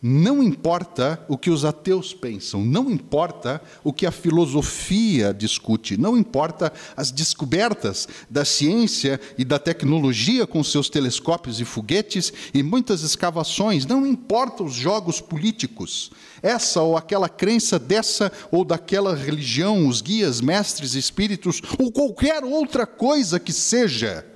Não 0.03 0.43
importa 0.43 1.25
o 1.27 1.39
que 1.39 1.51
os 1.51 1.65
ateus 1.65 2.13
pensam, 2.13 2.63
não 2.63 2.91
importa 2.91 3.63
o 3.83 3.95
que 3.95 4.05
a 4.05 4.13
filosofia 4.13 5.33
discute, 5.33 5.97
não 5.97 6.19
importa 6.19 6.71
as 6.95 7.11
descobertas 7.11 8.07
da 8.29 8.45
ciência 8.45 9.19
e 9.39 9.45
da 9.45 9.59
tecnologia 9.59 10.47
com 10.47 10.63
seus 10.63 10.91
telescópios 10.91 11.61
e 11.61 11.65
foguetes 11.65 12.31
e 12.53 12.63
muitas 12.63 13.01
escavações, 13.03 13.87
não 13.87 14.07
importa 14.07 14.63
os 14.63 14.75
jogos 14.75 15.19
políticos, 15.19 16.11
essa 16.43 16.83
ou 16.83 16.95
aquela 16.95 17.29
crença 17.29 17.79
dessa 17.79 18.31
ou 18.51 18.67
daquela 18.67 19.17
religião, 19.17 19.89
os 19.89 20.03
guias, 20.03 20.43
mestres, 20.43 20.95
espíritos 20.95 21.63
ou 21.79 21.91
qualquer 21.91 22.45
outra 22.45 22.87
coisa 22.87 23.41
que 23.41 23.53
seja 23.53 24.27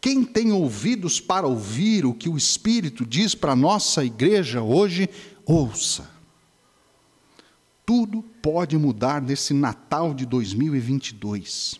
quem 0.00 0.24
tem 0.24 0.50
ouvidos 0.50 1.20
para 1.20 1.46
ouvir 1.46 2.06
o 2.06 2.14
que 2.14 2.28
o 2.28 2.36
Espírito 2.36 3.04
diz 3.04 3.34
para 3.34 3.52
a 3.52 3.56
nossa 3.56 4.02
igreja 4.02 4.62
hoje, 4.62 5.10
ouça. 5.44 6.08
Tudo 7.84 8.22
pode 8.40 8.78
mudar 8.78 9.20
nesse 9.20 9.52
Natal 9.52 10.14
de 10.14 10.24
2022. 10.24 11.78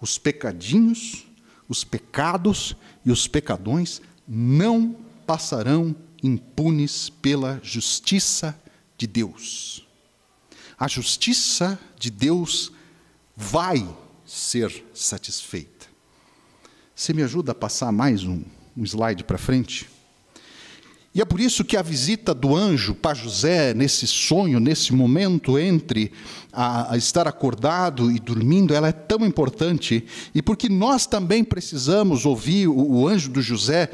Os 0.00 0.16
pecadinhos, 0.16 1.26
os 1.68 1.84
pecados 1.84 2.74
e 3.04 3.10
os 3.10 3.28
pecadões 3.28 4.00
não 4.26 4.96
passarão 5.26 5.94
impunes 6.22 7.10
pela 7.10 7.60
justiça 7.62 8.58
de 8.96 9.06
Deus. 9.06 9.86
A 10.78 10.88
justiça 10.88 11.78
de 11.98 12.10
Deus 12.10 12.72
vai 13.36 13.86
ser 14.24 14.86
satisfeita. 14.94 15.75
Você 16.98 17.12
me 17.12 17.22
ajuda 17.22 17.52
a 17.52 17.54
passar 17.54 17.92
mais 17.92 18.24
um, 18.24 18.40
um 18.74 18.82
slide 18.82 19.22
para 19.22 19.36
frente? 19.36 19.86
E 21.14 21.20
é 21.20 21.26
por 21.26 21.40
isso 21.40 21.62
que 21.62 21.76
a 21.76 21.82
visita 21.82 22.32
do 22.32 22.56
anjo 22.56 22.94
para 22.94 23.12
José, 23.12 23.74
nesse 23.74 24.06
sonho, 24.06 24.58
nesse 24.58 24.94
momento 24.94 25.58
entre 25.58 26.10
a, 26.50 26.94
a, 26.94 26.96
estar 26.96 27.28
acordado 27.28 28.10
e 28.10 28.18
dormindo, 28.18 28.72
ela 28.72 28.88
é 28.88 28.92
tão 28.92 29.26
importante. 29.26 30.06
E 30.34 30.40
porque 30.40 30.70
nós 30.70 31.06
também 31.06 31.44
precisamos 31.44 32.24
ouvir 32.24 32.66
o, 32.66 32.74
o 32.74 33.06
anjo 33.06 33.28
do 33.28 33.42
José 33.42 33.90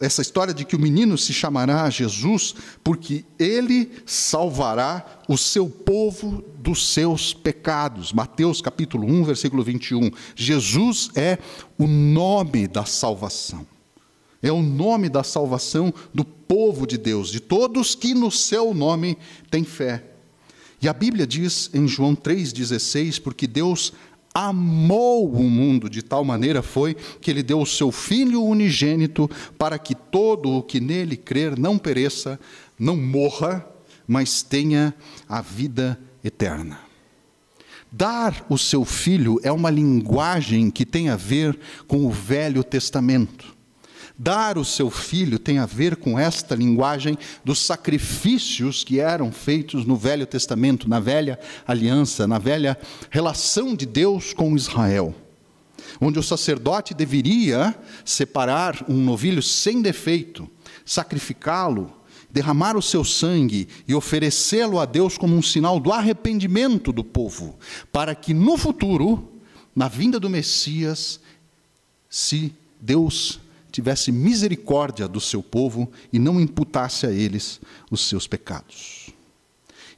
essa 0.00 0.22
história 0.22 0.54
de 0.54 0.64
que 0.64 0.74
o 0.74 0.80
menino 0.80 1.18
se 1.18 1.34
chamará 1.34 1.88
Jesus, 1.90 2.54
porque 2.82 3.22
ele 3.38 3.90
salvará 4.06 5.20
o 5.28 5.36
seu 5.36 5.68
povo 5.68 6.42
dos 6.58 6.88
seus 6.88 7.34
pecados. 7.34 8.10
Mateus 8.10 8.62
capítulo 8.62 9.06
1, 9.06 9.24
versículo 9.24 9.62
21. 9.62 10.10
Jesus 10.34 11.10
é 11.14 11.38
o 11.78 11.86
nome 11.86 12.66
da 12.66 12.86
salvação. 12.86 13.66
É 14.42 14.50
o 14.50 14.62
nome 14.62 15.10
da 15.10 15.22
salvação 15.22 15.92
do 16.14 16.24
povo 16.24 16.86
de 16.86 16.96
Deus, 16.96 17.28
de 17.28 17.38
todos 17.38 17.94
que 17.94 18.14
no 18.14 18.30
seu 18.30 18.72
nome 18.72 19.18
têm 19.50 19.64
fé. 19.64 20.02
E 20.82 20.88
a 20.88 20.94
Bíblia 20.94 21.26
diz 21.26 21.68
em 21.74 21.86
João 21.86 22.16
3,16: 22.16 23.20
porque 23.20 23.46
Deus 23.46 23.92
amou 24.34 25.32
o 25.32 25.42
mundo 25.42 25.90
de 25.90 26.02
tal 26.02 26.24
maneira 26.24 26.62
foi 26.62 26.94
que 27.20 27.30
ele 27.30 27.42
deu 27.42 27.60
o 27.60 27.66
seu 27.66 27.90
Filho 27.90 28.42
unigênito 28.42 29.28
para 29.58 29.78
que 29.78 29.94
todo 29.94 30.50
o 30.50 30.62
que 30.62 30.80
nele 30.80 31.16
crer 31.16 31.58
não 31.58 31.76
pereça, 31.76 32.38
não 32.78 32.96
morra, 32.96 33.66
mas 34.06 34.42
tenha 34.42 34.94
a 35.28 35.40
vida 35.40 35.98
eterna. 36.24 36.80
Dar 37.92 38.46
o 38.48 38.56
seu 38.56 38.84
filho 38.84 39.40
é 39.42 39.50
uma 39.50 39.70
linguagem 39.70 40.70
que 40.70 40.86
tem 40.86 41.08
a 41.08 41.16
ver 41.16 41.58
com 41.88 42.06
o 42.06 42.10
Velho 42.10 42.62
Testamento. 42.62 43.59
Dar 44.22 44.58
o 44.58 44.66
seu 44.66 44.90
filho 44.90 45.38
tem 45.38 45.58
a 45.58 45.64
ver 45.64 45.96
com 45.96 46.18
esta 46.18 46.54
linguagem 46.54 47.16
dos 47.42 47.58
sacrifícios 47.64 48.84
que 48.84 49.00
eram 49.00 49.32
feitos 49.32 49.86
no 49.86 49.96
Velho 49.96 50.26
Testamento, 50.26 50.86
na 50.86 51.00
velha 51.00 51.40
aliança, 51.66 52.26
na 52.26 52.36
velha 52.36 52.78
relação 53.08 53.74
de 53.74 53.86
Deus 53.86 54.34
com 54.34 54.54
Israel. 54.54 55.14
Onde 55.98 56.18
o 56.18 56.22
sacerdote 56.22 56.92
deveria 56.92 57.74
separar 58.04 58.84
um 58.86 59.02
novilho 59.02 59.42
sem 59.42 59.80
defeito, 59.80 60.46
sacrificá-lo, 60.84 61.90
derramar 62.30 62.76
o 62.76 62.82
seu 62.82 63.02
sangue 63.02 63.68
e 63.88 63.94
oferecê-lo 63.94 64.78
a 64.78 64.84
Deus 64.84 65.16
como 65.16 65.34
um 65.34 65.40
sinal 65.40 65.80
do 65.80 65.90
arrependimento 65.90 66.92
do 66.92 67.02
povo, 67.02 67.58
para 67.90 68.14
que 68.14 68.34
no 68.34 68.58
futuro, 68.58 69.32
na 69.74 69.88
vinda 69.88 70.20
do 70.20 70.28
Messias, 70.28 71.20
se 72.10 72.52
Deus 72.78 73.40
tivesse 73.70 74.10
misericórdia 74.10 75.06
do 75.06 75.20
seu 75.20 75.42
povo 75.42 75.90
e 76.12 76.18
não 76.18 76.40
imputasse 76.40 77.06
a 77.06 77.10
eles 77.10 77.60
os 77.90 78.08
seus 78.08 78.26
pecados. 78.26 79.10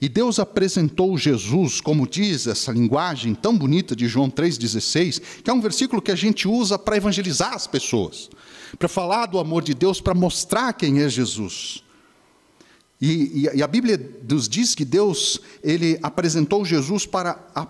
E 0.00 0.08
Deus 0.08 0.40
apresentou 0.40 1.16
Jesus, 1.16 1.80
como 1.80 2.08
diz 2.08 2.48
essa 2.48 2.72
linguagem 2.72 3.36
tão 3.36 3.56
bonita 3.56 3.94
de 3.94 4.08
João 4.08 4.28
3,16, 4.28 5.22
que 5.44 5.50
é 5.50 5.52
um 5.52 5.60
versículo 5.60 6.02
que 6.02 6.10
a 6.10 6.16
gente 6.16 6.48
usa 6.48 6.76
para 6.76 6.96
evangelizar 6.96 7.54
as 7.54 7.68
pessoas, 7.68 8.28
para 8.76 8.88
falar 8.88 9.26
do 9.26 9.38
amor 9.38 9.62
de 9.62 9.74
Deus, 9.74 10.00
para 10.00 10.12
mostrar 10.12 10.72
quem 10.72 11.02
é 11.02 11.08
Jesus. 11.08 11.84
E, 13.00 13.46
e, 13.46 13.50
e, 13.54 13.62
a 13.62 13.68
Bíblia 13.68 13.96
nos 14.28 14.48
diz 14.48 14.74
que 14.74 14.84
Deus 14.84 15.40
ele 15.62 16.00
apresentou 16.02 16.64
Jesus 16.64 17.06
para 17.06 17.38
a 17.54 17.64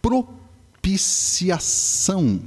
propiciação 0.00 2.40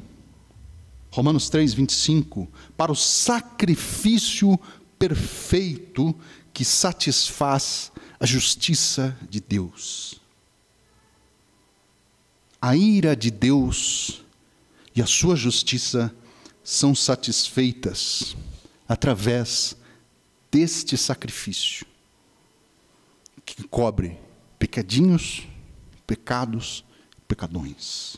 Romanos 1.11 1.49
3, 1.49 1.73
25, 1.73 2.47
para 2.77 2.91
o 2.91 2.95
sacrifício 2.95 4.59
perfeito 4.97 6.15
que 6.53 6.63
satisfaz 6.63 7.91
a 8.19 8.25
justiça 8.25 9.17
de 9.29 9.39
Deus. 9.39 10.21
A 12.61 12.75
ira 12.75 13.15
de 13.15 13.31
Deus 13.31 14.23
e 14.95 15.01
a 15.01 15.05
sua 15.05 15.35
justiça 15.35 16.13
são 16.63 16.93
satisfeitas 16.93 18.35
através 18.87 19.75
deste 20.51 20.97
sacrifício 20.97 21.85
que 23.45 23.63
cobre 23.63 24.17
pecadinhos, 24.57 25.47
pecados, 26.05 26.83
pecadões. 27.27 28.17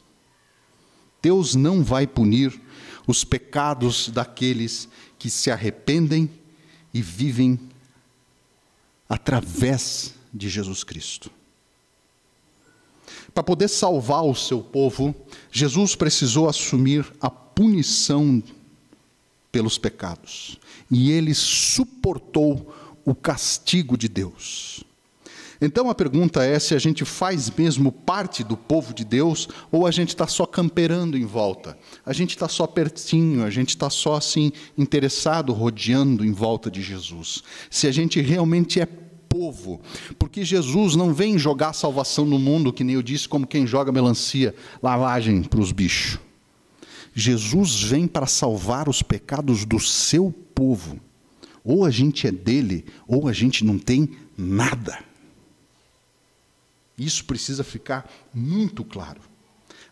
Deus 1.21 1.55
não 1.55 1.83
vai 1.83 2.07
punir 2.07 2.59
os 3.07 3.23
pecados 3.23 4.09
daqueles 4.09 4.87
que 5.17 5.29
se 5.29 5.51
arrependem 5.51 6.29
e 6.93 7.01
vivem 7.01 7.59
através 9.07 10.13
de 10.33 10.49
Jesus 10.49 10.83
Cristo. 10.83 11.31
Para 13.33 13.43
poder 13.43 13.67
salvar 13.67 14.23
o 14.23 14.35
seu 14.35 14.61
povo, 14.61 15.15
Jesus 15.51 15.95
precisou 15.95 16.49
assumir 16.49 17.11
a 17.19 17.29
punição 17.29 18.41
pelos 19.51 19.77
pecados. 19.77 20.57
E 20.89 21.11
ele 21.11 21.33
suportou 21.33 22.73
o 23.05 23.15
castigo 23.15 23.97
de 23.97 24.07
Deus. 24.07 24.83
Então 25.61 25.91
a 25.91 25.95
pergunta 25.95 26.43
é 26.43 26.57
se 26.57 26.73
a 26.73 26.79
gente 26.79 27.05
faz 27.05 27.51
mesmo 27.51 27.91
parte 27.91 28.43
do 28.43 28.57
povo 28.57 28.95
de 28.95 29.05
Deus 29.05 29.47
ou 29.71 29.85
a 29.85 29.91
gente 29.91 30.09
está 30.09 30.25
só 30.25 30.43
camperando 30.43 31.15
em 31.15 31.25
volta. 31.25 31.77
A 32.03 32.11
gente 32.11 32.31
está 32.31 32.47
só 32.47 32.65
pertinho, 32.65 33.45
a 33.45 33.49
gente 33.51 33.69
está 33.69 33.87
só 33.87 34.15
assim 34.15 34.51
interessado, 34.75 35.53
rodeando 35.53 36.25
em 36.25 36.31
volta 36.31 36.71
de 36.71 36.81
Jesus. 36.81 37.43
Se 37.69 37.85
a 37.85 37.91
gente 37.91 38.19
realmente 38.19 38.81
é 38.81 38.87
povo, 39.29 39.79
porque 40.19 40.43
Jesus 40.43 40.95
não 40.95 41.13
vem 41.13 41.37
jogar 41.37 41.73
salvação 41.73 42.25
no 42.25 42.39
mundo, 42.39 42.73
que 42.73 42.83
nem 42.83 42.95
eu 42.95 43.03
disse, 43.03 43.29
como 43.29 43.47
quem 43.47 43.65
joga 43.67 43.91
melancia, 43.91 44.53
lavagem 44.81 45.43
para 45.43 45.61
os 45.61 45.71
bichos. 45.71 46.19
Jesus 47.13 47.83
vem 47.83 48.07
para 48.07 48.25
salvar 48.25 48.89
os 48.89 49.01
pecados 49.01 49.63
do 49.63 49.79
seu 49.79 50.33
povo. 50.55 50.99
Ou 51.63 51.85
a 51.85 51.91
gente 51.91 52.25
é 52.27 52.31
dele, 52.31 52.85
ou 53.07 53.27
a 53.27 53.33
gente 53.33 53.63
não 53.63 53.77
tem 53.77 54.09
nada. 54.37 55.10
Isso 57.01 57.25
precisa 57.25 57.63
ficar 57.63 58.07
muito 58.31 58.83
claro. 58.85 59.21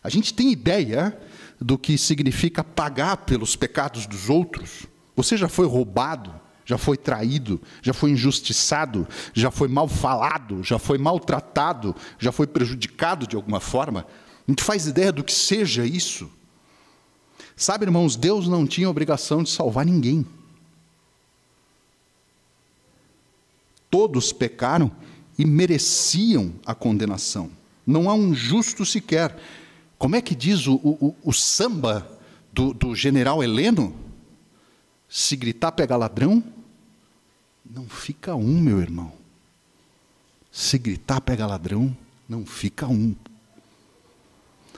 A 0.02 0.08
gente 0.08 0.32
tem 0.32 0.52
ideia 0.52 1.18
do 1.60 1.76
que 1.76 1.98
significa 1.98 2.62
pagar 2.62 3.18
pelos 3.18 3.56
pecados 3.56 4.06
dos 4.06 4.30
outros. 4.30 4.86
Você 5.16 5.36
já 5.36 5.48
foi 5.48 5.66
roubado, 5.66 6.32
já 6.64 6.78
foi 6.78 6.96
traído, 6.96 7.60
já 7.82 7.92
foi 7.92 8.10
injustiçado, 8.12 9.08
já 9.34 9.50
foi 9.50 9.66
mal 9.66 9.88
falado, 9.88 10.62
já 10.62 10.78
foi 10.78 10.98
maltratado, 10.98 11.96
já 12.16 12.30
foi 12.30 12.46
prejudicado 12.46 13.26
de 13.26 13.34
alguma 13.34 13.58
forma. 13.58 14.06
A 14.46 14.50
gente 14.50 14.62
faz 14.62 14.86
ideia 14.86 15.10
do 15.10 15.24
que 15.24 15.32
seja 15.32 15.84
isso. 15.84 16.30
Sabe, 17.56 17.86
irmãos, 17.86 18.14
Deus 18.14 18.46
não 18.46 18.68
tinha 18.68 18.88
obrigação 18.88 19.42
de 19.42 19.50
salvar 19.50 19.84
ninguém. 19.84 20.24
Todos 23.90 24.32
pecaram 24.32 24.92
e 25.40 25.46
mereciam 25.46 26.52
a 26.66 26.74
condenação. 26.74 27.50
Não 27.86 28.10
há 28.10 28.14
um 28.14 28.34
justo 28.34 28.84
sequer. 28.84 29.40
Como 29.96 30.14
é 30.14 30.20
que 30.20 30.34
diz 30.34 30.66
o, 30.66 30.74
o, 30.74 31.16
o 31.24 31.32
samba 31.32 32.06
do, 32.52 32.74
do 32.74 32.94
general 32.94 33.42
Heleno? 33.42 33.96
Se 35.08 35.36
gritar, 35.36 35.72
pega 35.72 35.96
ladrão, 35.96 36.44
não 37.64 37.88
fica 37.88 38.34
um, 38.34 38.60
meu 38.60 38.82
irmão. 38.82 39.14
Se 40.52 40.76
gritar, 40.76 41.22
pega 41.22 41.46
ladrão, 41.46 41.96
não 42.28 42.44
fica 42.44 42.86
um. 42.86 43.16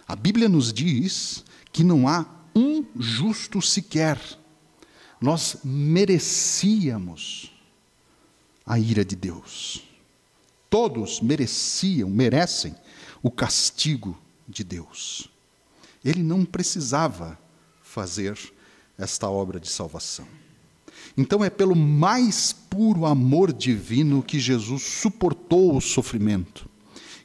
A 0.06 0.14
Bíblia 0.14 0.48
nos 0.48 0.72
diz 0.72 1.44
que 1.72 1.82
não 1.82 2.06
há 2.06 2.24
um 2.54 2.84
justo 3.00 3.60
sequer. 3.60 4.16
Nós 5.20 5.56
merecíamos 5.64 7.52
a 8.64 8.78
ira 8.78 9.04
de 9.04 9.16
Deus. 9.16 9.91
Todos 10.72 11.20
mereciam, 11.20 12.08
merecem 12.08 12.74
o 13.22 13.30
castigo 13.30 14.18
de 14.48 14.64
Deus. 14.64 15.28
Ele 16.02 16.22
não 16.22 16.46
precisava 16.46 17.38
fazer 17.82 18.38
esta 18.96 19.28
obra 19.28 19.60
de 19.60 19.68
salvação. 19.68 20.26
Então 21.14 21.44
é 21.44 21.50
pelo 21.50 21.76
mais 21.76 22.54
puro 22.54 23.04
amor 23.04 23.52
divino 23.52 24.22
que 24.22 24.40
Jesus 24.40 24.82
suportou 24.82 25.76
o 25.76 25.80
sofrimento 25.82 26.66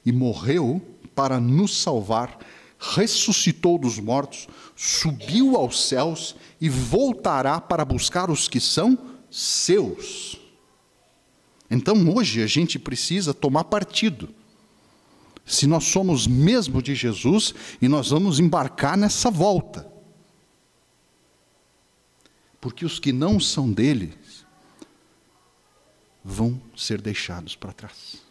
e 0.06 0.12
morreu 0.12 0.82
para 1.16 1.40
nos 1.40 1.82
salvar, 1.82 2.40
ressuscitou 2.78 3.78
dos 3.78 3.98
mortos, 3.98 4.46
subiu 4.76 5.56
aos 5.56 5.88
céus 5.88 6.36
e 6.60 6.68
voltará 6.68 7.62
para 7.62 7.86
buscar 7.86 8.30
os 8.30 8.50
que 8.50 8.60
são 8.60 9.00
seus. 9.32 10.47
Então 11.70 12.10
hoje 12.16 12.42
a 12.42 12.48
gente 12.48 12.80
precisa 12.80 13.34
tomar 13.34 13.66
partido. 13.66 14.30
Se 15.46 15.66
nós 15.66 15.86
somos 15.86 16.28
mesmo 16.28 16.82
de 16.82 16.94
Jesus 16.94 17.54
e 17.82 17.88
nós 17.88 18.10
vamos 18.10 18.40
embarcar 18.40 18.98
nessa 18.98 19.32
volta. 19.32 19.88
Porque 22.60 22.86
os 22.86 23.00
que 23.00 23.14
não 23.14 23.40
são 23.40 23.72
dele 23.72 24.14
vão 26.24 26.60
ser 26.76 27.00
deixados 27.00 27.56
para 27.56 27.72
trás. 27.72 28.28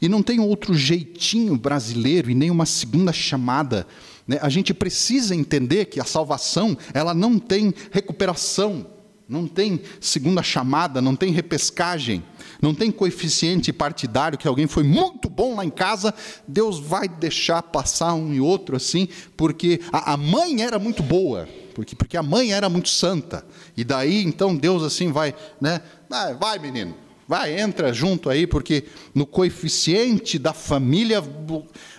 E 0.00 0.08
não 0.08 0.22
tem 0.22 0.40
outro 0.40 0.74
jeitinho 0.74 1.56
brasileiro 1.56 2.30
e 2.30 2.34
nem 2.34 2.50
uma 2.50 2.66
segunda 2.66 3.12
chamada. 3.12 3.86
Né? 4.26 4.38
A 4.40 4.48
gente 4.48 4.72
precisa 4.72 5.34
entender 5.34 5.86
que 5.86 6.00
a 6.00 6.04
salvação 6.04 6.76
ela 6.92 7.12
não 7.12 7.38
tem 7.38 7.74
recuperação. 7.90 8.86
Não 9.26 9.46
tem 9.46 9.80
segunda 10.00 10.42
chamada, 10.42 11.00
não 11.00 11.16
tem 11.16 11.32
repescagem, 11.32 12.22
não 12.60 12.74
tem 12.74 12.90
coeficiente 12.90 13.72
partidário 13.72 14.36
que 14.36 14.46
alguém 14.46 14.66
foi 14.66 14.82
muito 14.82 15.30
bom 15.30 15.56
lá 15.56 15.64
em 15.64 15.70
casa, 15.70 16.12
Deus 16.46 16.78
vai 16.78 17.08
deixar 17.08 17.62
passar 17.62 18.12
um 18.12 18.34
e 18.34 18.40
outro 18.40 18.76
assim, 18.76 19.08
porque 19.34 19.80
a, 19.90 20.14
mãe 20.16 20.62
era 20.62 20.78
muito 20.78 21.02
boa, 21.02 21.48
Porque, 21.74 21.96
porque 21.96 22.18
a 22.18 22.22
mãe 22.22 22.52
era 22.52 22.68
muito 22.68 22.90
santa. 22.90 23.44
E 23.74 23.82
daí, 23.82 24.22
então, 24.22 24.54
Deus 24.54 24.82
assim 24.82 25.10
vai, 25.10 25.34
né? 25.58 25.80
Vai, 26.08 26.34
vai 26.34 26.58
menino, 26.58 26.94
vai, 27.26 27.58
entra 27.58 27.94
junto 27.94 28.28
aí, 28.28 28.46
porque 28.46 28.84
no 29.14 29.24
coeficiente 29.26 30.38
da 30.38 30.52
família 30.52 31.22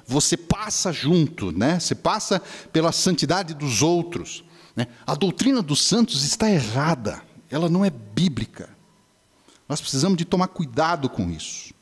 você 0.05 0.37
passa 0.37 0.93
junto, 0.93 1.51
né? 1.51 1.79
Você 1.79 1.95
passa 1.95 2.39
pela 2.71 2.91
santidade 2.91 3.55
dos 3.55 3.81
outros. 3.81 4.43
Né? 4.75 4.87
A 5.05 5.15
doutrina 5.15 5.61
dos 5.61 5.81
santos 5.81 6.23
está 6.23 6.49
errada, 6.49 7.21
ela 7.49 7.69
não 7.69 7.85
é 7.85 7.89
bíblica. 7.89 8.69
Nós 9.67 9.79
precisamos 9.79 10.17
de 10.17 10.25
tomar 10.25 10.47
cuidado 10.49 11.09
com 11.09 11.29
isso. 11.31 11.73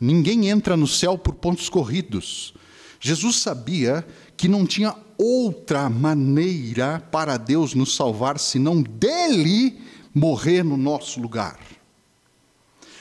Ninguém 0.00 0.48
entra 0.48 0.76
no 0.76 0.86
céu 0.86 1.18
por 1.18 1.34
pontos 1.34 1.68
corridos. 1.68 2.54
Jesus 3.00 3.36
sabia 3.36 4.06
que 4.36 4.48
não 4.48 4.64
tinha 4.64 4.94
outra 5.18 5.90
maneira 5.90 7.00
para 7.10 7.36
Deus 7.36 7.74
nos 7.74 7.94
salvar 7.96 8.38
senão 8.38 8.80
dele 8.80 9.80
morrer 10.14 10.62
no 10.62 10.76
nosso 10.76 11.20
lugar. 11.20 11.58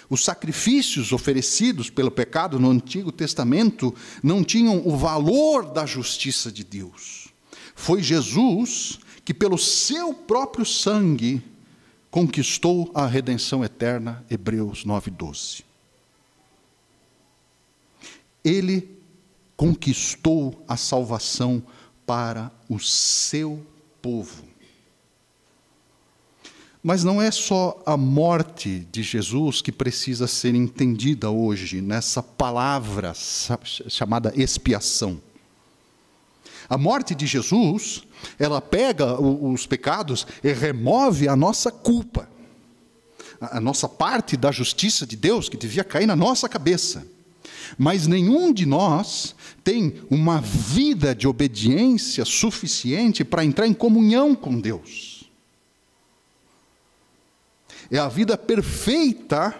Os 0.09 0.23
sacrifícios 0.23 1.11
oferecidos 1.11 1.89
pelo 1.89 2.09
pecado 2.09 2.59
no 2.59 2.71
Antigo 2.71 3.11
Testamento 3.11 3.93
não 4.23 4.43
tinham 4.43 4.81
o 4.85 4.95
valor 4.95 5.71
da 5.71 5.85
justiça 5.85 6.51
de 6.51 6.63
Deus. 6.63 7.27
Foi 7.75 8.01
Jesus 8.01 8.99
que, 9.27 9.33
pelo 9.33 9.57
seu 9.57 10.13
próprio 10.13 10.65
sangue, 10.65 11.43
conquistou 12.09 12.89
a 12.93 13.05
redenção 13.05 13.61
eterna, 13.61 14.23
Hebreus 14.29 14.85
9,12. 14.85 15.65
Ele 18.41 18.89
conquistou 19.57 20.63
a 20.65 20.77
salvação 20.77 21.61
para 22.05 22.49
o 22.69 22.79
seu 22.79 23.67
povo. 24.01 24.45
Mas 26.81 27.03
não 27.03 27.21
é 27.21 27.29
só 27.29 27.83
a 27.85 27.97
morte 27.97 28.87
de 28.89 29.03
Jesus 29.03 29.61
que 29.61 29.73
precisa 29.73 30.25
ser 30.25 30.55
entendida 30.55 31.29
hoje 31.29 31.81
nessa 31.81 32.23
palavra 32.23 33.13
chamada 33.13 34.31
expiação. 34.37 35.21
A 36.69 36.77
morte 36.77 37.15
de 37.15 37.25
Jesus, 37.25 38.03
ela 38.37 38.61
pega 38.61 39.19
os 39.21 39.65
pecados 39.65 40.27
e 40.43 40.51
remove 40.51 41.27
a 41.27 41.35
nossa 41.35 41.71
culpa, 41.71 42.29
a 43.39 43.59
nossa 43.59 43.87
parte 43.87 44.35
da 44.35 44.51
justiça 44.51 45.05
de 45.05 45.15
Deus 45.15 45.47
que 45.49 45.57
devia 45.57 45.83
cair 45.83 46.05
na 46.05 46.15
nossa 46.15 46.49
cabeça. 46.49 47.05
Mas 47.77 48.07
nenhum 48.07 48.53
de 48.53 48.65
nós 48.65 49.35
tem 49.63 50.01
uma 50.09 50.39
vida 50.39 51.13
de 51.13 51.27
obediência 51.27 52.23
suficiente 52.25 53.23
para 53.23 53.43
entrar 53.43 53.67
em 53.67 53.73
comunhão 53.73 54.33
com 54.33 54.59
Deus 54.59 55.17
é 57.89 57.97
a 57.97 58.07
vida 58.07 58.37
perfeita 58.37 59.55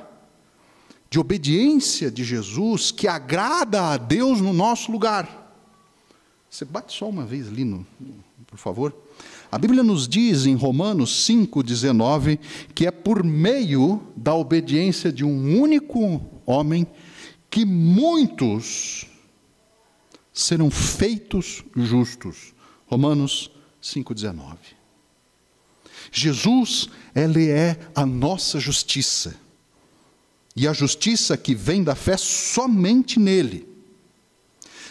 de 1.10 1.20
obediência 1.20 2.12
de 2.12 2.24
Jesus 2.24 2.92
que 2.92 3.08
agrada 3.08 3.94
a 3.94 3.98
Deus 3.98 4.42
no 4.42 4.52
nosso 4.52 4.92
lugar. 4.92 5.47
Você 6.50 6.66
bate 6.66 6.94
só 6.94 7.10
uma 7.10 7.26
vez 7.26 7.48
ali, 7.48 7.64
no, 7.64 7.86
por 8.48 8.58
favor. 8.58 8.96
A 9.52 9.58
Bíblia 9.58 9.84
nos 9.84 10.08
diz 10.08 10.46
em 10.46 10.56
Romanos 10.56 11.28
5,19 11.28 12.40
que 12.74 12.88
é 12.88 12.92
por 12.92 13.24
meio 13.24 14.02
da 14.16 14.34
obediência 14.34 15.12
de 15.12 15.24
um 15.24 15.62
único 15.62 16.22
homem 16.46 16.88
que 17.50 17.66
muitos 17.66 19.06
serão 20.34 20.70
feitos 20.70 21.64
justos. 21.76 22.54
Romanos 22.88 23.52
5,19. 23.82 24.58
Jesus, 26.12 26.90
ele 27.14 27.50
é 27.50 27.78
a 27.94 28.06
nossa 28.06 28.60
justiça. 28.60 29.36
E 30.56 30.68
a 30.68 30.74
justiça 30.74 31.38
que 31.38 31.54
vem 31.54 31.84
da 31.84 31.96
fé 31.96 32.18
somente 32.18 33.20
nele. 33.20 33.68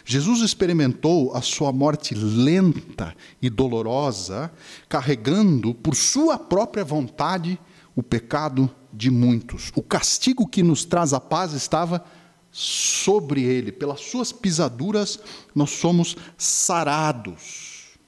Jesus 0.08 0.40
experimentou 0.40 1.34
a 1.34 1.42
sua 1.42 1.72
morte 1.72 2.14
lenta 2.14 3.12
e 3.42 3.50
dolorosa, 3.50 4.52
carregando 4.88 5.74
por 5.74 5.96
sua 5.96 6.38
própria 6.38 6.84
vontade 6.84 7.58
o 7.96 8.04
pecado 8.04 8.72
de 8.92 9.10
muitos. 9.10 9.72
O 9.74 9.82
castigo 9.82 10.46
que 10.46 10.62
nos 10.62 10.84
traz 10.84 11.12
a 11.12 11.18
paz 11.18 11.54
estava 11.54 12.04
sobre 12.52 13.42
ele. 13.42 13.72
Pelas 13.72 14.00
suas 14.00 14.30
pisaduras 14.30 15.18
nós 15.52 15.70
somos 15.70 16.16
sarados. 16.38 17.98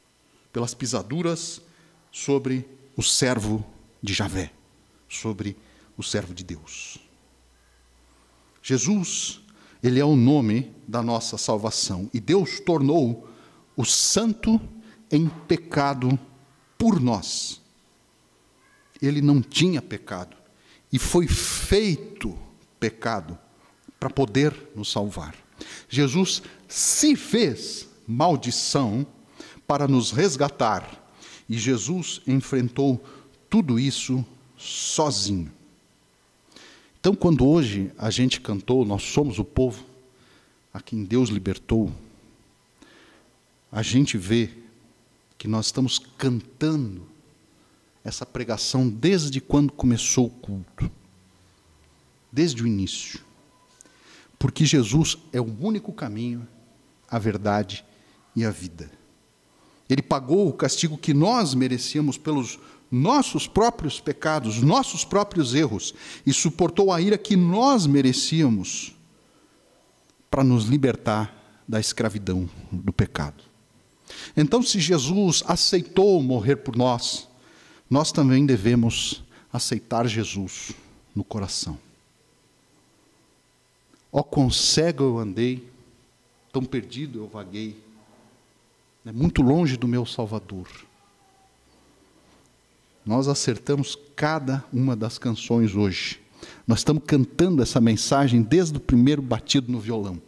Pelas 0.52 0.74
pisaduras 0.74 1.60
sobre 2.12 2.64
o 2.96 3.02
servo 3.02 3.66
de 4.00 4.14
Javé, 4.14 4.52
sobre 5.08 5.56
o 5.96 6.02
servo 6.04 6.32
de 6.32 6.44
Deus. 6.44 6.98
Jesus, 8.62 9.40
ele 9.88 10.00
é 10.00 10.04
o 10.04 10.16
nome 10.16 10.70
da 10.86 11.02
nossa 11.02 11.36
salvação 11.36 12.08
e 12.12 12.20
Deus 12.20 12.60
tornou 12.60 13.28
o 13.76 13.84
santo 13.84 14.60
em 15.10 15.28
pecado 15.46 16.18
por 16.76 17.00
nós. 17.00 17.60
Ele 19.00 19.20
não 19.20 19.40
tinha 19.40 19.80
pecado 19.80 20.36
e 20.92 20.98
foi 20.98 21.26
feito 21.26 22.36
pecado 22.78 23.38
para 23.98 24.10
poder 24.10 24.54
nos 24.74 24.90
salvar. 24.90 25.34
Jesus 25.88 26.42
se 26.68 27.16
fez 27.16 27.88
maldição 28.06 29.06
para 29.66 29.88
nos 29.88 30.10
resgatar 30.10 31.10
e 31.48 31.58
Jesus 31.58 32.20
enfrentou 32.26 33.02
tudo 33.48 33.78
isso 33.78 34.24
sozinho. 34.56 35.57
Então, 37.08 37.16
quando 37.16 37.48
hoje 37.48 37.90
a 37.96 38.10
gente 38.10 38.38
cantou, 38.38 38.84
nós 38.84 39.02
somos 39.02 39.38
o 39.38 39.44
povo 39.44 39.82
a 40.74 40.78
quem 40.78 41.04
Deus 41.04 41.30
libertou, 41.30 41.90
a 43.72 43.80
gente 43.80 44.18
vê 44.18 44.50
que 45.38 45.48
nós 45.48 45.64
estamos 45.64 45.98
cantando 45.98 47.08
essa 48.04 48.26
pregação 48.26 48.86
desde 48.86 49.40
quando 49.40 49.72
começou 49.72 50.26
o 50.26 50.30
culto, 50.30 50.90
desde 52.30 52.62
o 52.62 52.66
início. 52.66 53.20
Porque 54.38 54.66
Jesus 54.66 55.16
é 55.32 55.40
o 55.40 55.56
único 55.62 55.94
caminho, 55.94 56.46
a 57.10 57.18
verdade 57.18 57.86
e 58.36 58.44
a 58.44 58.50
vida. 58.50 58.90
Ele 59.88 60.02
pagou 60.02 60.46
o 60.46 60.52
castigo 60.52 60.98
que 60.98 61.14
nós 61.14 61.54
merecíamos 61.54 62.18
pelos 62.18 62.58
nossos 62.90 63.46
próprios 63.46 64.00
pecados, 64.00 64.62
nossos 64.62 65.04
próprios 65.04 65.54
erros, 65.54 65.94
e 66.24 66.32
suportou 66.32 66.92
a 66.92 67.00
ira 67.00 67.18
que 67.18 67.36
nós 67.36 67.86
merecíamos 67.86 68.94
para 70.30 70.44
nos 70.44 70.64
libertar 70.64 71.34
da 71.66 71.78
escravidão 71.78 72.48
do 72.72 72.92
pecado. 72.92 73.44
Então, 74.36 74.62
se 74.62 74.80
Jesus 74.80 75.42
aceitou 75.46 76.22
morrer 76.22 76.56
por 76.56 76.76
nós, 76.76 77.28
nós 77.90 78.10
também 78.10 78.46
devemos 78.46 79.22
aceitar 79.52 80.06
Jesus 80.06 80.72
no 81.14 81.24
coração. 81.24 81.78
Ó 84.10 84.22
quão 84.22 84.50
cego 84.50 85.04
eu 85.04 85.18
andei, 85.18 85.68
tão 86.50 86.64
perdido 86.64 87.18
eu 87.18 87.28
vaguei, 87.28 87.78
é 89.04 89.12
muito 89.12 89.42
longe 89.42 89.76
do 89.76 89.88
meu 89.88 90.04
Salvador. 90.06 90.68
Nós 93.08 93.26
acertamos 93.26 93.98
cada 94.14 94.62
uma 94.70 94.94
das 94.94 95.16
canções 95.16 95.74
hoje. 95.74 96.20
Nós 96.66 96.80
estamos 96.80 97.02
cantando 97.06 97.62
essa 97.62 97.80
mensagem 97.80 98.42
desde 98.42 98.76
o 98.76 98.80
primeiro 98.80 99.22
batido 99.22 99.72
no 99.72 99.80
violão. 99.80 100.20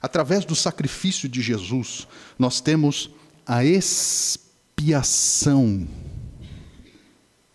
Através 0.00 0.46
do 0.46 0.54
sacrifício 0.54 1.28
de 1.28 1.42
Jesus, 1.42 2.08
nós 2.38 2.62
temos 2.62 3.10
a 3.44 3.62
expiação 3.62 4.26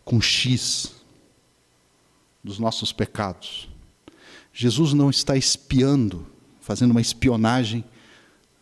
com 0.05 0.21
X 0.21 0.91
dos 2.43 2.59
nossos 2.59 2.93
pecados. 2.93 3.67
Jesus 4.53 4.93
não 4.93 5.09
está 5.09 5.35
espiando, 5.35 6.27
fazendo 6.61 6.91
uma 6.91 7.01
espionagem 7.01 7.83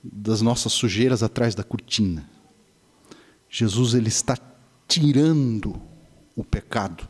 das 0.02 0.42
nossas 0.42 0.72
sujeiras 0.72 1.22
atrás 1.22 1.54
da 1.54 1.66
cortina. 1.66 2.37
Jesus 3.50 3.94
ele 3.94 4.10
está 4.10 4.38
tirando 4.88 5.82
o 6.36 6.44
pecado 6.44 7.08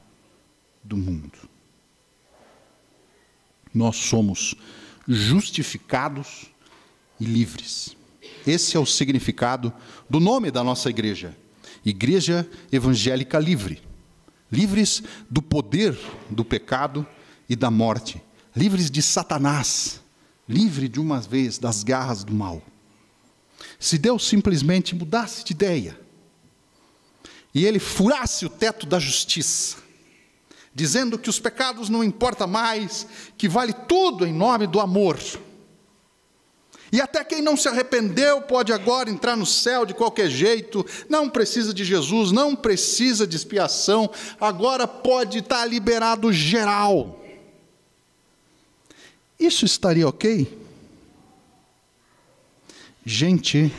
do 0.83 0.95
mundo. 0.95 1.37
Nós 3.73 3.97
somos 3.97 4.55
justificados 5.07 6.45
e 7.19 7.25
livres. 7.25 7.95
Esse 8.45 8.77
é 8.77 8.79
o 8.79 8.85
significado 8.85 9.73
do 10.09 10.19
nome 10.19 10.51
da 10.51 10.63
nossa 10.63 10.89
igreja. 10.89 11.35
Igreja 11.85 12.47
Evangélica 12.71 13.39
Livre. 13.39 13.81
Livres 14.51 15.03
do 15.29 15.41
poder 15.41 15.97
do 16.29 16.45
pecado 16.45 17.05
e 17.49 17.55
da 17.55 17.69
morte. 17.69 18.21
Livres 18.55 18.89
de 18.89 19.01
Satanás. 19.01 20.01
Livre 20.47 20.87
de 20.87 20.99
uma 20.99 21.19
vez 21.19 21.57
das 21.57 21.83
garras 21.83 22.23
do 22.23 22.33
mal. 22.33 22.61
se 23.79 23.97
Deus 23.97 24.25
simplesmente 24.27 24.95
mudasse 24.95 25.43
de 25.43 25.51
ideia 25.51 26.06
e 27.53 27.65
ele 27.65 27.79
furasse 27.79 28.45
o 28.45 28.49
teto 28.49 28.85
da 28.85 28.99
justiça, 28.99 29.77
dizendo 30.73 31.17
que 31.17 31.29
os 31.29 31.39
pecados 31.39 31.89
não 31.89 32.03
importam 32.03 32.47
mais, 32.47 33.07
que 33.37 33.47
vale 33.47 33.73
tudo 33.73 34.25
em 34.25 34.33
nome 34.33 34.67
do 34.67 34.79
amor. 34.79 35.19
E 36.91 37.01
até 37.01 37.23
quem 37.23 37.41
não 37.41 37.57
se 37.57 37.67
arrependeu 37.67 38.41
pode 38.41 38.71
agora 38.71 39.09
entrar 39.09 39.35
no 39.35 39.45
céu 39.45 39.85
de 39.85 39.93
qualquer 39.93 40.29
jeito, 40.29 40.85
não 41.09 41.29
precisa 41.29 41.73
de 41.73 41.83
Jesus, 41.83 42.31
não 42.31 42.55
precisa 42.55 43.27
de 43.27 43.35
expiação, 43.35 44.09
agora 44.39 44.87
pode 44.87 45.39
estar 45.39 45.65
liberado 45.65 46.31
geral. 46.31 47.21
Isso 49.39 49.65
estaria 49.65 50.07
ok? 50.07 50.65
Gente, 53.05 53.71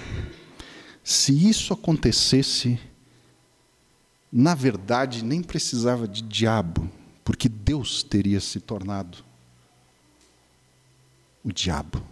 se 1.03 1.49
isso 1.49 1.73
acontecesse, 1.73 2.79
na 4.31 4.55
verdade 4.55 5.25
nem 5.25 5.43
precisava 5.43 6.07
de 6.07 6.23
diabo, 6.23 6.91
porque 7.25 7.49
Deus 7.49 8.03
teria 8.03 8.41
se 8.41 8.61
tornado 8.61 9.19
o 11.45 11.53
diabo 11.53 12.03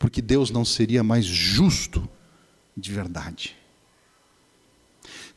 porque 0.00 0.22
Deus 0.22 0.50
não 0.50 0.64
seria 0.64 1.04
mais 1.04 1.26
justo 1.26 2.08
de 2.74 2.90
verdade. 2.90 3.54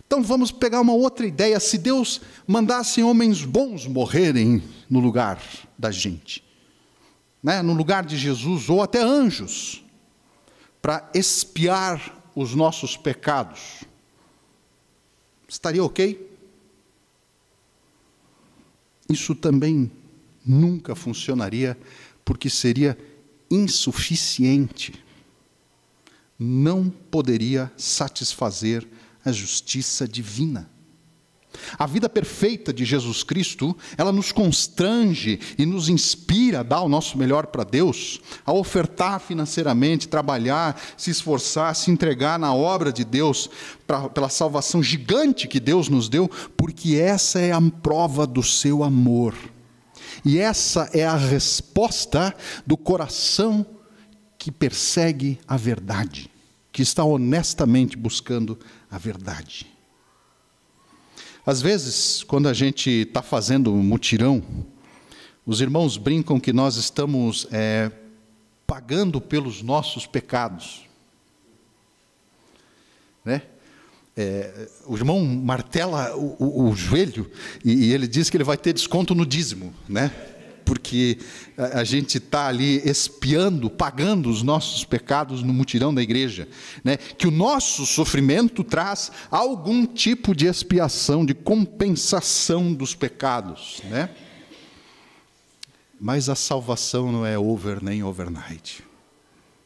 Então 0.08 0.24
vamos 0.24 0.52
pegar 0.52 0.80
uma 0.80 0.94
outra 0.94 1.28
ideia: 1.28 1.60
se 1.60 1.78
Deus 1.78 2.22
mandasse 2.48 3.04
homens 3.04 3.44
bons 3.44 3.86
morrerem 3.86 4.64
no 4.90 5.02
lugar 5.02 5.44
da 5.78 5.92
gente, 5.92 6.42
né, 7.44 7.62
no 7.62 7.74
lugar 7.74 8.06
de 8.06 8.18
Jesus, 8.18 8.70
ou 8.70 8.82
até 8.82 9.04
anjos, 9.04 9.84
para 10.82 11.10
expiar 11.14 12.24
os 12.34 12.56
nossos 12.56 12.96
pecados, 12.96 13.84
estaria 15.54 15.84
ok? 15.84 16.30
Isso 19.08 19.36
também 19.36 19.92
nunca 20.44 20.96
funcionaria, 20.96 21.78
porque 22.26 22.50
seria 22.50 22.98
insuficiente, 23.52 24.94
não 26.40 26.90
poderia 26.90 27.72
satisfazer 27.78 28.88
a 29.24 29.32
justiça 29.32 30.08
divina. 30.08 30.70
A 31.78 31.86
vida 31.86 32.10
perfeita 32.10 32.74
de 32.74 32.86
Jesus 32.86 33.24
Cristo, 33.24 33.76
ela 33.98 34.12
nos 34.12 34.32
constrange 34.32 35.40
e 35.58 35.66
nos 35.66 35.90
inspira 35.90 36.60
a 36.60 36.64
dar 36.64 36.82
o 36.82 36.90
nosso 36.90 37.18
melhor 37.18 37.48
para 37.48 37.64
Deus, 37.64 38.20
a 38.46 38.54
ofertar 38.54 39.20
financeiramente, 39.20 40.08
trabalhar, 40.08 40.80
se 40.98 41.12
esforçar, 41.12 41.76
se 41.76 41.92
entregar 41.92 42.38
na 42.38 42.54
obra 42.54 42.92
de 42.92 43.04
Deus, 43.04 43.50
pra, 43.86 44.10
pela 44.10 44.30
salvação 44.30 44.82
gigante 44.82 45.48
que 45.48 45.60
Deus 45.60 45.90
nos 45.90 46.10
deu, 46.10 46.30
porque 46.58 46.96
essa 46.96 47.40
é 47.40 47.52
a 47.52 47.62
prova 47.62 48.26
do 48.26 48.44
seu 48.44 48.84
amor. 48.84 49.36
E 50.24 50.40
essa 50.40 50.90
é 50.94 51.06
a 51.06 51.16
resposta 51.16 52.36
do 52.66 52.78
coração 52.78 53.66
que 54.38 54.52
persegue 54.52 55.40
a 55.48 55.58
verdade, 55.58 56.30
que 56.72 56.82
está 56.82 57.04
honestamente 57.04 57.98
buscando 57.98 58.60
a 58.90 58.98
verdade. 58.98 59.73
Às 61.46 61.62
vezes, 61.62 62.24
quando 62.24 62.48
a 62.48 62.54
gente 62.54 62.90
está 62.90 63.22
fazendo 63.22 63.74
um 63.74 63.84
mutirão, 63.84 64.42
os 65.46 65.60
irmãos 65.60 65.98
brincam 65.98 66.40
que 66.40 66.54
nós 66.54 66.78
estamos 66.78 67.48
é, 67.52 67.92
pagando 68.66 69.20
pelos 69.20 69.62
nossos 69.62 70.06
pecados. 70.06 70.88
Né? 73.26 73.42
É, 74.16 74.70
o 74.86 74.96
irmão 74.96 75.26
martela 75.26 76.16
o, 76.16 76.36
o, 76.40 76.70
o 76.70 76.76
joelho 76.76 77.30
e, 77.66 77.88
e, 77.88 77.94
ele 77.94 78.08
diz 78.08 78.30
que 78.30 78.38
ele 78.38 78.44
vai 78.44 78.56
ter 78.56 78.72
desconto 78.72 79.16
no 79.16 79.26
dízimo, 79.26 79.74
né? 79.90 80.12
Porque 80.66 81.18
a, 81.58 81.84
gente 81.84 82.18
está 82.18 82.48
ali 82.48 82.82
espiando, 82.88 83.70
pagando 83.70 84.30
os 84.30 84.42
nossos 84.42 84.84
pecados 84.84 85.44
no 85.44 85.54
mutirão 85.54 85.94
da 85.94 86.02
igreja, 86.02 86.48
né? 86.84 86.98
Que 86.98 87.28
o 87.28 87.32
nosso 87.32 87.86
sofrimento 87.86 88.64
traz 88.64 89.12
algum 89.30 89.86
tipo 89.86 90.36
de 90.36 90.46
expiação, 90.46 91.26
de 91.26 91.34
compensação 91.34 92.74
dos 92.74 92.96
pecados, 92.96 93.82
né? 93.86 94.10
Mas 96.00 96.28
a 96.28 96.36
salvação 96.36 97.12
não 97.12 97.26
é 97.26 97.38
over 97.38 97.82
nem 97.84 98.04
overnight. 98.04 98.84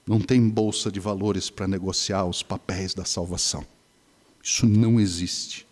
Não 0.06 0.20
tem 0.20 0.48
bolsa 0.48 0.92
de 0.92 1.00
valores 1.00 1.50
para 1.50 1.68
negociar 1.68 2.26
os 2.26 2.42
papéis 2.42 2.94
da 2.94 3.04
salvação. 3.04 3.66
Isso 4.42 4.66
não 4.66 5.00
existe. 5.00 5.68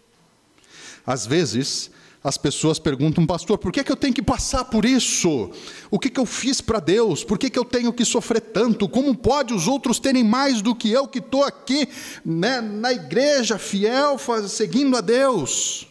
Às 1.06 1.26
vezes, 1.26 1.92
as 2.26 2.38
pessoas 2.38 2.80
perguntam, 2.80 3.24
pastor, 3.26 3.60
por 3.60 3.72
que, 3.72 3.84
que 3.84 3.92
eu 3.92 3.96
tenho 3.96 4.14
que 4.14 4.22
passar 4.22 4.66
por 4.66 4.84
isso? 4.84 5.52
O 5.92 6.00
que, 6.00 6.10
que 6.10 6.20
eu 6.20 6.26
fiz 6.26 6.60
para 6.60 6.80
Deus? 6.80 7.24
Por 7.24 7.38
que, 7.38 7.52
que 7.52 7.60
eu 7.60 7.64
tenho 7.64 7.94
que 7.94 8.04
sofrer 8.04 8.42
tanto? 8.42 8.90
Como 8.90 9.16
pode 9.16 9.54
os 9.54 9.68
outros 9.68 10.00
terem 10.00 10.24
mais 10.24 10.60
do 10.62 10.74
que 10.74 10.92
eu 10.92 11.08
que 11.08 11.20
estou 11.20 11.44
aqui 11.44 11.88
né, 12.26 12.62
na 12.62 12.92
igreja, 12.92 13.60
fiel, 13.60 14.18
seguindo 14.50 14.98
a 14.98 15.02
Deus? 15.02 15.88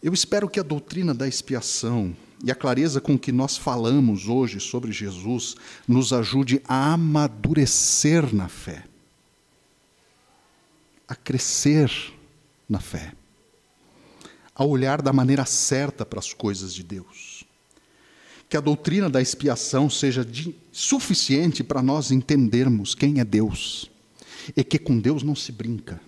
Eu 0.00 0.14
espero 0.14 0.48
que 0.48 0.60
a 0.60 0.62
doutrina 0.62 1.12
da 1.12 1.26
expiação 1.26 2.14
e 2.44 2.50
a 2.50 2.54
clareza 2.54 3.00
com 3.00 3.18
que 3.18 3.32
nós 3.32 3.56
falamos 3.56 4.28
hoje 4.28 4.60
sobre 4.60 4.92
Jesus 4.92 5.56
nos 5.88 6.12
ajude 6.12 6.62
a 6.68 6.92
amadurecer 6.92 8.32
na 8.32 8.48
fé 8.48 8.84
a 11.08 11.14
crescer 11.14 11.90
na 12.68 12.80
fé, 12.80 13.12
a 14.56 14.64
olhar 14.64 15.02
da 15.02 15.12
maneira 15.12 15.44
certa 15.44 16.06
para 16.06 16.18
as 16.18 16.32
coisas 16.32 16.74
de 16.74 16.82
Deus. 16.82 17.44
Que 18.48 18.56
a 18.56 18.60
doutrina 18.60 19.10
da 19.10 19.20
expiação 19.20 19.90
seja 19.90 20.24
de, 20.24 20.54
suficiente 20.72 21.62
para 21.62 21.82
nós 21.82 22.10
entendermos 22.10 22.94
quem 22.94 23.20
é 23.20 23.24
Deus 23.24 23.90
e 24.56 24.64
que 24.64 24.78
com 24.78 24.98
Deus 24.98 25.22
não 25.22 25.34
se 25.34 25.52
brinca. 25.52 26.00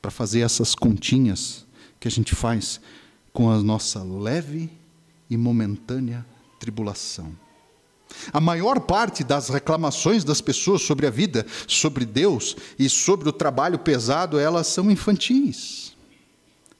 Para 0.00 0.10
fazer 0.10 0.40
essas 0.40 0.74
continhas 0.74 1.66
que 1.98 2.06
a 2.06 2.10
gente 2.10 2.34
faz 2.34 2.80
com 3.32 3.50
a 3.50 3.60
nossa 3.62 4.02
leve 4.04 4.70
e 5.28 5.36
momentânea 5.36 6.24
tribulação. 6.60 7.32
A 8.32 8.40
maior 8.40 8.80
parte 8.80 9.24
das 9.24 9.48
reclamações 9.48 10.22
das 10.22 10.40
pessoas 10.40 10.82
sobre 10.82 11.06
a 11.06 11.10
vida, 11.10 11.44
sobre 11.66 12.04
Deus 12.04 12.56
e 12.78 12.88
sobre 12.88 13.28
o 13.28 13.32
trabalho 13.32 13.80
pesado, 13.80 14.38
elas 14.38 14.68
são 14.68 14.90
infantis. 14.90 15.95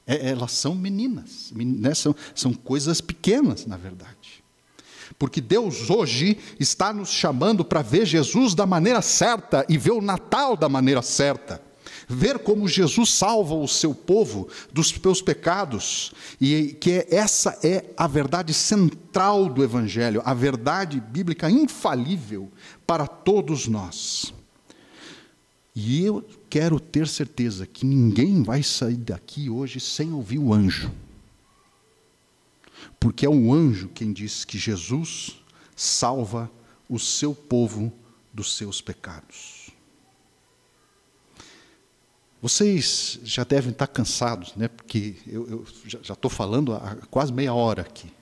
É, 0.06 0.30
elas 0.30 0.52
são 0.52 0.74
meninas, 0.74 1.52
né? 1.54 1.92
são, 1.94 2.14
são 2.34 2.52
coisas 2.52 3.00
pequenas, 3.00 3.66
na 3.66 3.76
verdade. 3.76 4.44
Porque 5.18 5.40
Deus 5.40 5.90
hoje 5.90 6.38
está 6.60 6.92
nos 6.92 7.08
chamando 7.08 7.64
para 7.64 7.82
ver 7.82 8.06
Jesus 8.06 8.54
da 8.54 8.66
maneira 8.66 9.02
certa 9.02 9.64
e 9.68 9.76
ver 9.76 9.92
o 9.92 10.02
Natal 10.02 10.56
da 10.56 10.68
maneira 10.68 11.02
certa 11.02 11.60
ver 12.08 12.38
como 12.38 12.68
Jesus 12.68 13.10
salva 13.10 13.54
o 13.54 13.66
seu 13.66 13.94
povo 13.94 14.48
dos 14.72 14.90
seus 14.90 15.20
pecados, 15.20 16.12
e 16.40 16.76
que 16.80 17.06
essa 17.10 17.58
é 17.62 17.84
a 17.96 18.06
verdade 18.06 18.54
central 18.54 19.48
do 19.48 19.62
Evangelho, 19.62 20.22
a 20.24 20.32
verdade 20.32 21.00
bíblica 21.00 21.50
infalível 21.50 22.50
para 22.86 23.06
todos 23.06 23.66
nós. 23.66 24.32
E 25.74 26.04
eu 26.04 26.24
quero 26.48 26.78
ter 26.80 27.08
certeza 27.08 27.66
que 27.66 27.84
ninguém 27.84 28.42
vai 28.42 28.62
sair 28.62 28.96
daqui 28.96 29.50
hoje 29.50 29.80
sem 29.80 30.12
ouvir 30.12 30.38
o 30.38 30.52
anjo. 30.52 30.92
Porque 32.98 33.26
é 33.26 33.28
o 33.28 33.52
anjo 33.52 33.88
quem 33.88 34.12
diz 34.12 34.44
que 34.44 34.58
Jesus 34.58 35.42
salva 35.74 36.50
o 36.88 36.98
seu 36.98 37.34
povo 37.34 37.92
dos 38.32 38.56
seus 38.56 38.80
pecados. 38.80 39.70
Vocês 42.40 43.18
já 43.24 43.44
devem 43.44 43.72
estar 43.72 43.86
cansados, 43.86 44.54
né? 44.54 44.68
porque 44.68 45.16
eu, 45.26 45.48
eu 45.48 45.66
já 45.86 46.12
estou 46.12 46.30
falando 46.30 46.74
há 46.74 46.96
quase 47.10 47.32
meia 47.32 47.52
hora 47.52 47.82
aqui. 47.82 48.12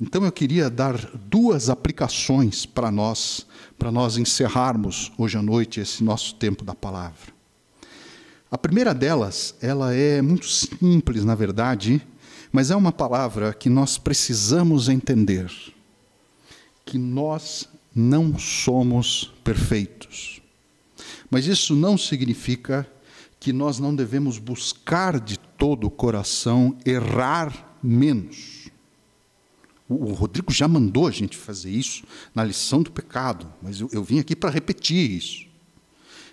Então 0.00 0.24
eu 0.24 0.32
queria 0.32 0.68
dar 0.68 0.96
duas 1.16 1.68
aplicações 1.68 2.64
para 2.66 2.90
nós, 2.90 3.46
para 3.80 3.90
nós 3.90 4.18
encerrarmos 4.18 5.10
hoje 5.16 5.38
à 5.38 5.42
noite 5.42 5.80
esse 5.80 6.04
nosso 6.04 6.34
tempo 6.34 6.62
da 6.62 6.74
palavra. 6.74 7.32
A 8.50 8.58
primeira 8.58 8.92
delas, 8.92 9.54
ela 9.58 9.94
é 9.94 10.20
muito 10.20 10.46
simples, 10.46 11.24
na 11.24 11.34
verdade, 11.34 12.06
mas 12.52 12.70
é 12.70 12.76
uma 12.76 12.92
palavra 12.92 13.54
que 13.54 13.70
nós 13.70 13.96
precisamos 13.96 14.90
entender. 14.90 15.50
Que 16.84 16.98
nós 16.98 17.70
não 17.96 18.38
somos 18.38 19.32
perfeitos. 19.42 20.42
Mas 21.30 21.46
isso 21.46 21.74
não 21.74 21.96
significa 21.96 22.86
que 23.40 23.50
nós 23.50 23.78
não 23.78 23.94
devemos 23.94 24.36
buscar 24.36 25.18
de 25.18 25.38
todo 25.38 25.86
o 25.86 25.90
coração 25.90 26.76
errar 26.84 27.78
menos. 27.82 28.59
O, 29.90 30.12
Rodrigo 30.12 30.52
já 30.52 30.68
mandou 30.68 31.08
a 31.08 31.10
gente 31.10 31.36
fazer 31.36 31.70
isso 31.72 32.04
na 32.32 32.44
lição 32.44 32.80
do 32.80 32.92
pecado, 32.92 33.52
mas 33.60 33.80
eu, 33.80 33.90
eu 33.92 34.04
vim 34.04 34.20
aqui 34.20 34.36
para 34.36 34.48
repetir 34.48 35.10
isso. 35.10 35.44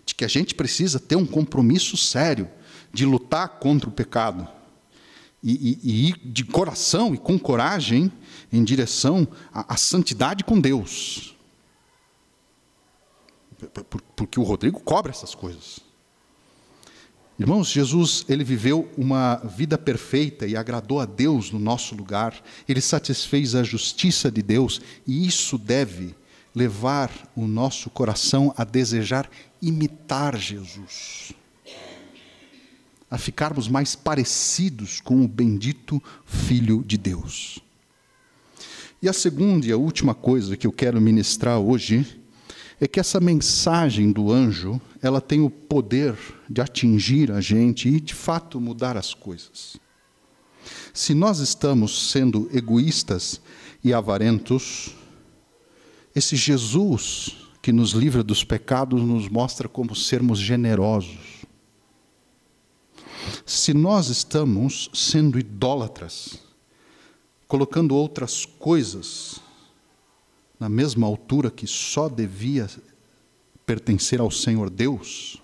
De 0.05 0.13
que 0.13 0.23
a 0.23 0.27
gente 0.27 0.53
precisa 0.53 0.99
ter 0.99 1.15
um 1.15 1.25
compromisso 1.25 1.97
sério 1.97 2.47
de 2.93 3.03
lutar 3.03 3.57
contra 3.59 3.89
o 3.89 3.91
pecado. 3.91 4.47
E, 5.41 5.53
e, 5.53 5.79
e 5.83 6.09
ir 6.09 6.19
de 6.23 6.45
coração 6.45 7.15
e 7.15 7.17
com 7.17 7.37
coragem 7.39 8.11
em 8.53 8.63
direção 8.63 9.27
à, 9.51 9.73
à 9.73 9.77
santidade 9.77 10.43
com 10.43 10.59
Deus. 10.59 11.35
Porque 14.15 14.39
o 14.39 14.43
Rodrigo 14.43 14.79
cobra 14.81 15.11
essas 15.11 15.33
coisas. 15.33 15.79
Irmãos, 17.39 17.69
Jesus, 17.69 18.25
ele 18.27 18.43
viveu 18.43 18.89
uma 18.97 19.35
vida 19.35 19.77
perfeita 19.77 20.47
e 20.47 20.57
agradou 20.57 20.99
a 20.99 21.05
Deus 21.05 21.51
no 21.51 21.59
nosso 21.59 21.93
lugar. 21.93 22.33
Ele 22.67 22.81
satisfez 22.81 23.53
a 23.53 23.61
justiça 23.61 24.31
de 24.31 24.41
Deus 24.41 24.81
e 25.05 25.27
isso 25.27 25.55
deve 25.55 26.15
levar 26.55 27.11
o 27.35 27.45
nosso 27.45 27.91
coração 27.91 28.51
a 28.57 28.63
desejar 28.63 29.29
imitar 29.61 30.35
Jesus. 30.35 31.31
A 33.09 33.19
ficarmos 33.19 33.67
mais 33.67 33.95
parecidos 33.95 34.99
com 34.99 35.23
o 35.23 35.27
bendito 35.27 36.01
Filho 36.25 36.83
de 36.83 36.97
Deus. 36.97 37.59
E 38.99 39.07
a 39.07 39.13
segunda 39.13 39.67
e 39.67 39.71
a 39.71 39.77
última 39.77 40.15
coisa 40.15 40.57
que 40.57 40.65
eu 40.65 40.71
quero 40.71 40.99
ministrar 40.99 41.59
hoje 41.59 42.19
é 42.81 42.87
que 42.87 42.99
essa 42.99 43.19
mensagem 43.19 44.11
do 44.11 44.31
anjo, 44.31 44.81
ela 45.03 45.21
tem 45.21 45.39
o 45.39 45.51
poder 45.51 46.15
de 46.49 46.61
atingir 46.61 47.31
a 47.31 47.41
gente 47.41 47.89
e 47.89 47.99
de 47.99 48.13
fato 48.13 48.59
mudar 48.59 48.95
as 48.95 49.13
coisas. 49.13 49.77
Se 50.93 51.13
nós 51.13 51.39
estamos 51.39 52.09
sendo 52.09 52.49
egoístas 52.53 53.41
e 53.83 53.93
avarentos, 53.93 54.95
esse 56.15 56.35
Jesus 56.35 57.37
que 57.61 57.71
nos 57.71 57.91
livra 57.91 58.23
dos 58.23 58.43
pecados 58.43 59.01
nos 59.01 59.27
mostra 59.27 59.67
como 59.67 59.95
sermos 59.95 60.39
generosos. 60.39 61.45
Se 63.45 63.73
nós 63.73 64.07
estamos 64.07 64.89
sendo 64.93 65.37
idólatras, 65.37 66.39
colocando 67.47 67.95
outras 67.95 68.45
coisas 68.45 69.41
na 70.59 70.69
mesma 70.69 71.05
altura 71.05 71.51
que 71.51 71.67
só 71.67 72.09
devia 72.09 72.69
pertencer 73.65 74.19
ao 74.19 74.31
Senhor 74.31 74.69
Deus, 74.69 75.41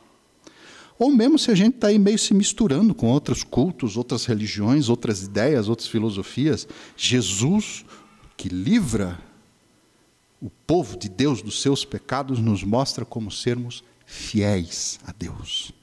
ou 0.98 1.12
mesmo 1.12 1.38
se 1.40 1.52
a 1.52 1.56
gente 1.56 1.76
está 1.76 1.88
aí 1.88 2.00
meio 2.00 2.20
se 2.20 2.34
misturando 2.34 2.94
com 2.94 3.08
outros 3.08 3.44
cultos, 3.44 3.98
outras 3.98 4.26
religiões, 4.26 4.90
outras 4.90 5.24
ideias, 5.24 5.68
outras 5.68 5.88
filosofias, 5.88 6.68
Jesus, 6.96 7.84
que 8.38 8.50
livra 8.50 9.20
o 10.42 10.50
povo 10.50 10.98
de 10.98 11.10
Deus 11.10 11.42
dos 11.42 11.62
seus 11.62 11.86
pecados, 11.86 12.40
nos 12.40 12.64
mostra 12.64 13.06
como 13.06 13.32
sermos 13.32 13.84
fiéis 14.06 15.00
a 15.06 15.12
Deus. 15.12 15.74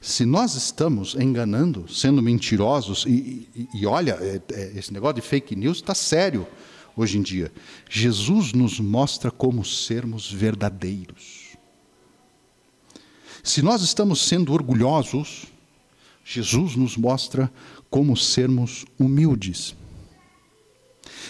Se 0.00 0.24
nós 0.24 0.54
estamos 0.54 1.14
enganando, 1.14 1.86
sendo 1.88 2.22
mentirosos, 2.22 3.04
e, 3.06 3.48
e, 3.54 3.68
e 3.74 3.86
olha, 3.86 4.12
é, 4.20 4.40
é, 4.52 4.72
esse 4.78 4.92
negócio 4.92 5.16
de 5.16 5.20
fake 5.20 5.54
news 5.54 5.78
está 5.78 5.94
sério 5.94 6.46
hoje 6.96 7.18
em 7.18 7.22
dia. 7.22 7.52
Jesus 7.88 8.52
nos 8.52 8.80
mostra 8.80 9.30
como 9.30 9.64
sermos 9.64 10.30
verdadeiros. 10.32 11.47
Se 13.48 13.62
nós 13.62 13.80
estamos 13.80 14.20
sendo 14.20 14.52
orgulhosos, 14.52 15.46
Jesus 16.22 16.76
nos 16.76 16.98
mostra 16.98 17.50
como 17.88 18.14
sermos 18.14 18.84
humildes. 18.98 19.74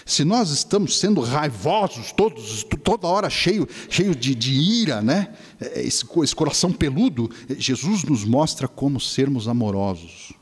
Se 0.04 0.24
nós 0.24 0.50
estamos 0.50 0.98
sendo 0.98 1.20
raivosos, 1.20 2.10
todos, 2.10 2.64
toda 2.82 3.06
hora 3.06 3.30
cheio, 3.30 3.68
cheio 3.88 4.16
de, 4.16 4.34
de 4.34 4.52
ira, 4.52 5.00
né? 5.00 5.32
Esse, 5.76 6.04
esse 6.24 6.34
coração 6.34 6.72
peludo, 6.72 7.30
Jesus 7.56 8.02
nos 8.02 8.24
mostra 8.24 8.66
como 8.66 9.00
sermos 9.00 9.46
amorosos. 9.46 10.32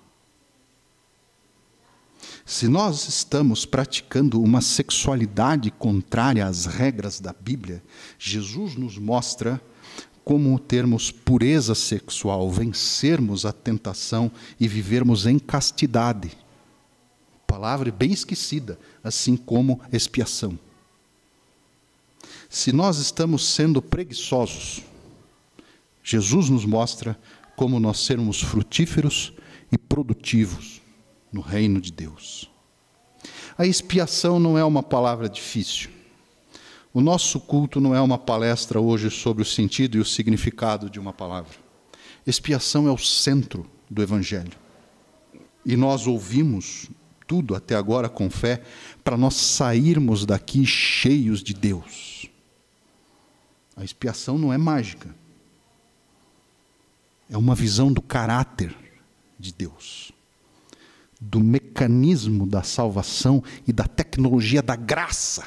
Se 2.47 2.69
nós 2.69 3.07
estamos 3.07 3.67
praticando 3.67 4.41
uma 4.41 4.63
sexualidade 4.63 5.71
contrária 5.71 6.47
às 6.47 6.65
regras 6.65 7.21
da 7.21 7.35
Bíblia, 7.39 7.83
Jesus 8.19 8.77
nos 8.77 8.97
mostra 8.97 9.61
como 10.27 10.59
termos 10.59 11.13
pureza 11.13 11.73
sexual, 11.73 12.51
vencermos 12.51 13.47
a 13.47 13.53
tentação 13.53 14.29
e 14.59 14.67
vivermos 14.67 15.25
em 15.25 15.39
castidade. 15.39 16.37
Palavra 17.47 17.93
bem 17.93 18.11
esquecida, 18.11 18.77
assim 19.05 19.37
como 19.37 19.81
expiação. 19.93 20.59
Se 22.51 22.73
nós 22.73 22.99
estamos 22.99 23.47
sendo 23.47 23.81
preguiçosos, 23.81 24.83
Jesus 26.03 26.51
nos 26.51 26.65
mostra 26.65 27.17
como 27.55 27.79
nós 27.79 28.01
sermos 28.01 28.41
frutíferos 28.41 29.33
e 29.71 29.79
produtivos 29.79 30.83
no 31.33 31.41
reino 31.41 31.81
de 31.81 31.93
Deus. 31.93 32.51
A 33.57 33.65
expiação 33.65 34.41
não 34.41 34.59
é 34.59 34.65
uma 34.65 34.83
palavra 34.83 35.29
difícil. 35.29 35.96
O 36.97 37.03
nosso 37.03 37.39
culto 37.39 37.79
não 37.79 37.95
é 37.95 38.01
uma 38.01 38.17
palestra 38.17 38.81
hoje 38.81 39.11
sobre 39.11 39.43
o 39.43 39.45
sentido 39.45 39.99
e 39.99 40.01
o 40.01 40.05
significado 40.05 40.89
de 40.89 40.99
uma 40.99 41.13
palavra. 41.13 41.53
Expiação 42.27 42.89
é 42.89 42.91
o 42.91 42.97
centro 42.97 43.71
do 43.91 44.03
Evangelho. 44.03 44.59
E 45.63 45.77
nós 45.77 46.07
ouvimos 46.07 46.89
tudo 47.27 47.55
até 47.55 47.75
agora 47.75 48.09
com 48.09 48.31
fé 48.31 48.63
para 49.05 49.15
nós 49.15 49.35
sairmos 49.35 50.25
daqui 50.25 50.65
cheios 50.65 51.43
de 51.43 51.53
Deus. 51.53 52.31
A 53.77 53.85
expiação 53.85 54.39
não 54.39 54.51
é 54.51 54.57
mágica. 54.57 55.15
É 57.29 57.37
uma 57.37 57.55
visão 57.55 57.93
do 57.93 58.01
caráter 58.01 58.75
de 59.39 59.53
Deus 59.53 60.13
do 61.21 61.41
mecanismo 61.41 62.47
da 62.47 62.63
salvação 62.63 63.45
e 63.67 63.73
da 63.73 63.85
tecnologia 63.85 64.63
da 64.63 64.77
graça 64.77 65.47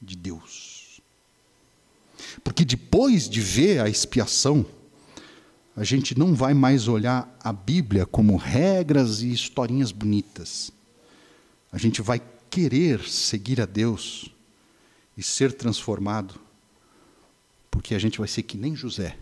de 0.00 0.16
Deus. 0.16 0.67
Porque 2.48 2.64
depois 2.64 3.28
de 3.28 3.42
ver 3.42 3.78
a 3.78 3.90
expiação, 3.90 4.64
a 5.76 5.84
gente 5.84 6.18
não 6.18 6.34
vai 6.34 6.54
mais 6.54 6.88
olhar 6.88 7.36
a 7.44 7.52
Bíblia 7.52 8.06
como 8.06 8.38
regras 8.38 9.20
e 9.20 9.30
historinhas 9.30 9.92
bonitas. 9.92 10.72
A 11.70 11.76
gente 11.76 12.00
vai 12.00 12.22
querer 12.48 13.02
seguir 13.02 13.60
a 13.60 13.66
Deus 13.66 14.30
e 15.14 15.22
ser 15.22 15.52
transformado, 15.52 16.40
porque 17.70 17.94
a 17.94 17.98
gente 17.98 18.18
vai 18.18 18.26
ser 18.26 18.44
que 18.44 18.56
nem 18.56 18.74
José, 18.74 19.18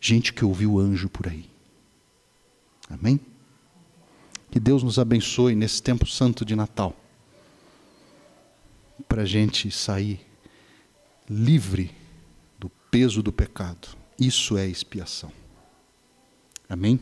gente 0.00 0.32
que 0.32 0.44
ouviu 0.44 0.72
o 0.72 0.80
anjo 0.80 1.08
por 1.08 1.28
aí. 1.28 1.48
Amém? 2.90 3.20
Que 4.50 4.58
Deus 4.58 4.82
nos 4.82 4.98
abençoe 4.98 5.54
nesse 5.54 5.80
tempo 5.80 6.04
santo 6.04 6.44
de 6.44 6.56
Natal, 6.56 6.96
para 9.06 9.22
a 9.22 9.24
gente 9.24 9.70
sair 9.70 10.31
livre 11.28 11.90
do 12.58 12.68
peso 12.90 13.22
do 13.22 13.32
pecado. 13.32 13.88
Isso 14.18 14.56
é 14.56 14.66
expiação. 14.66 15.32
Amém? 16.68 17.00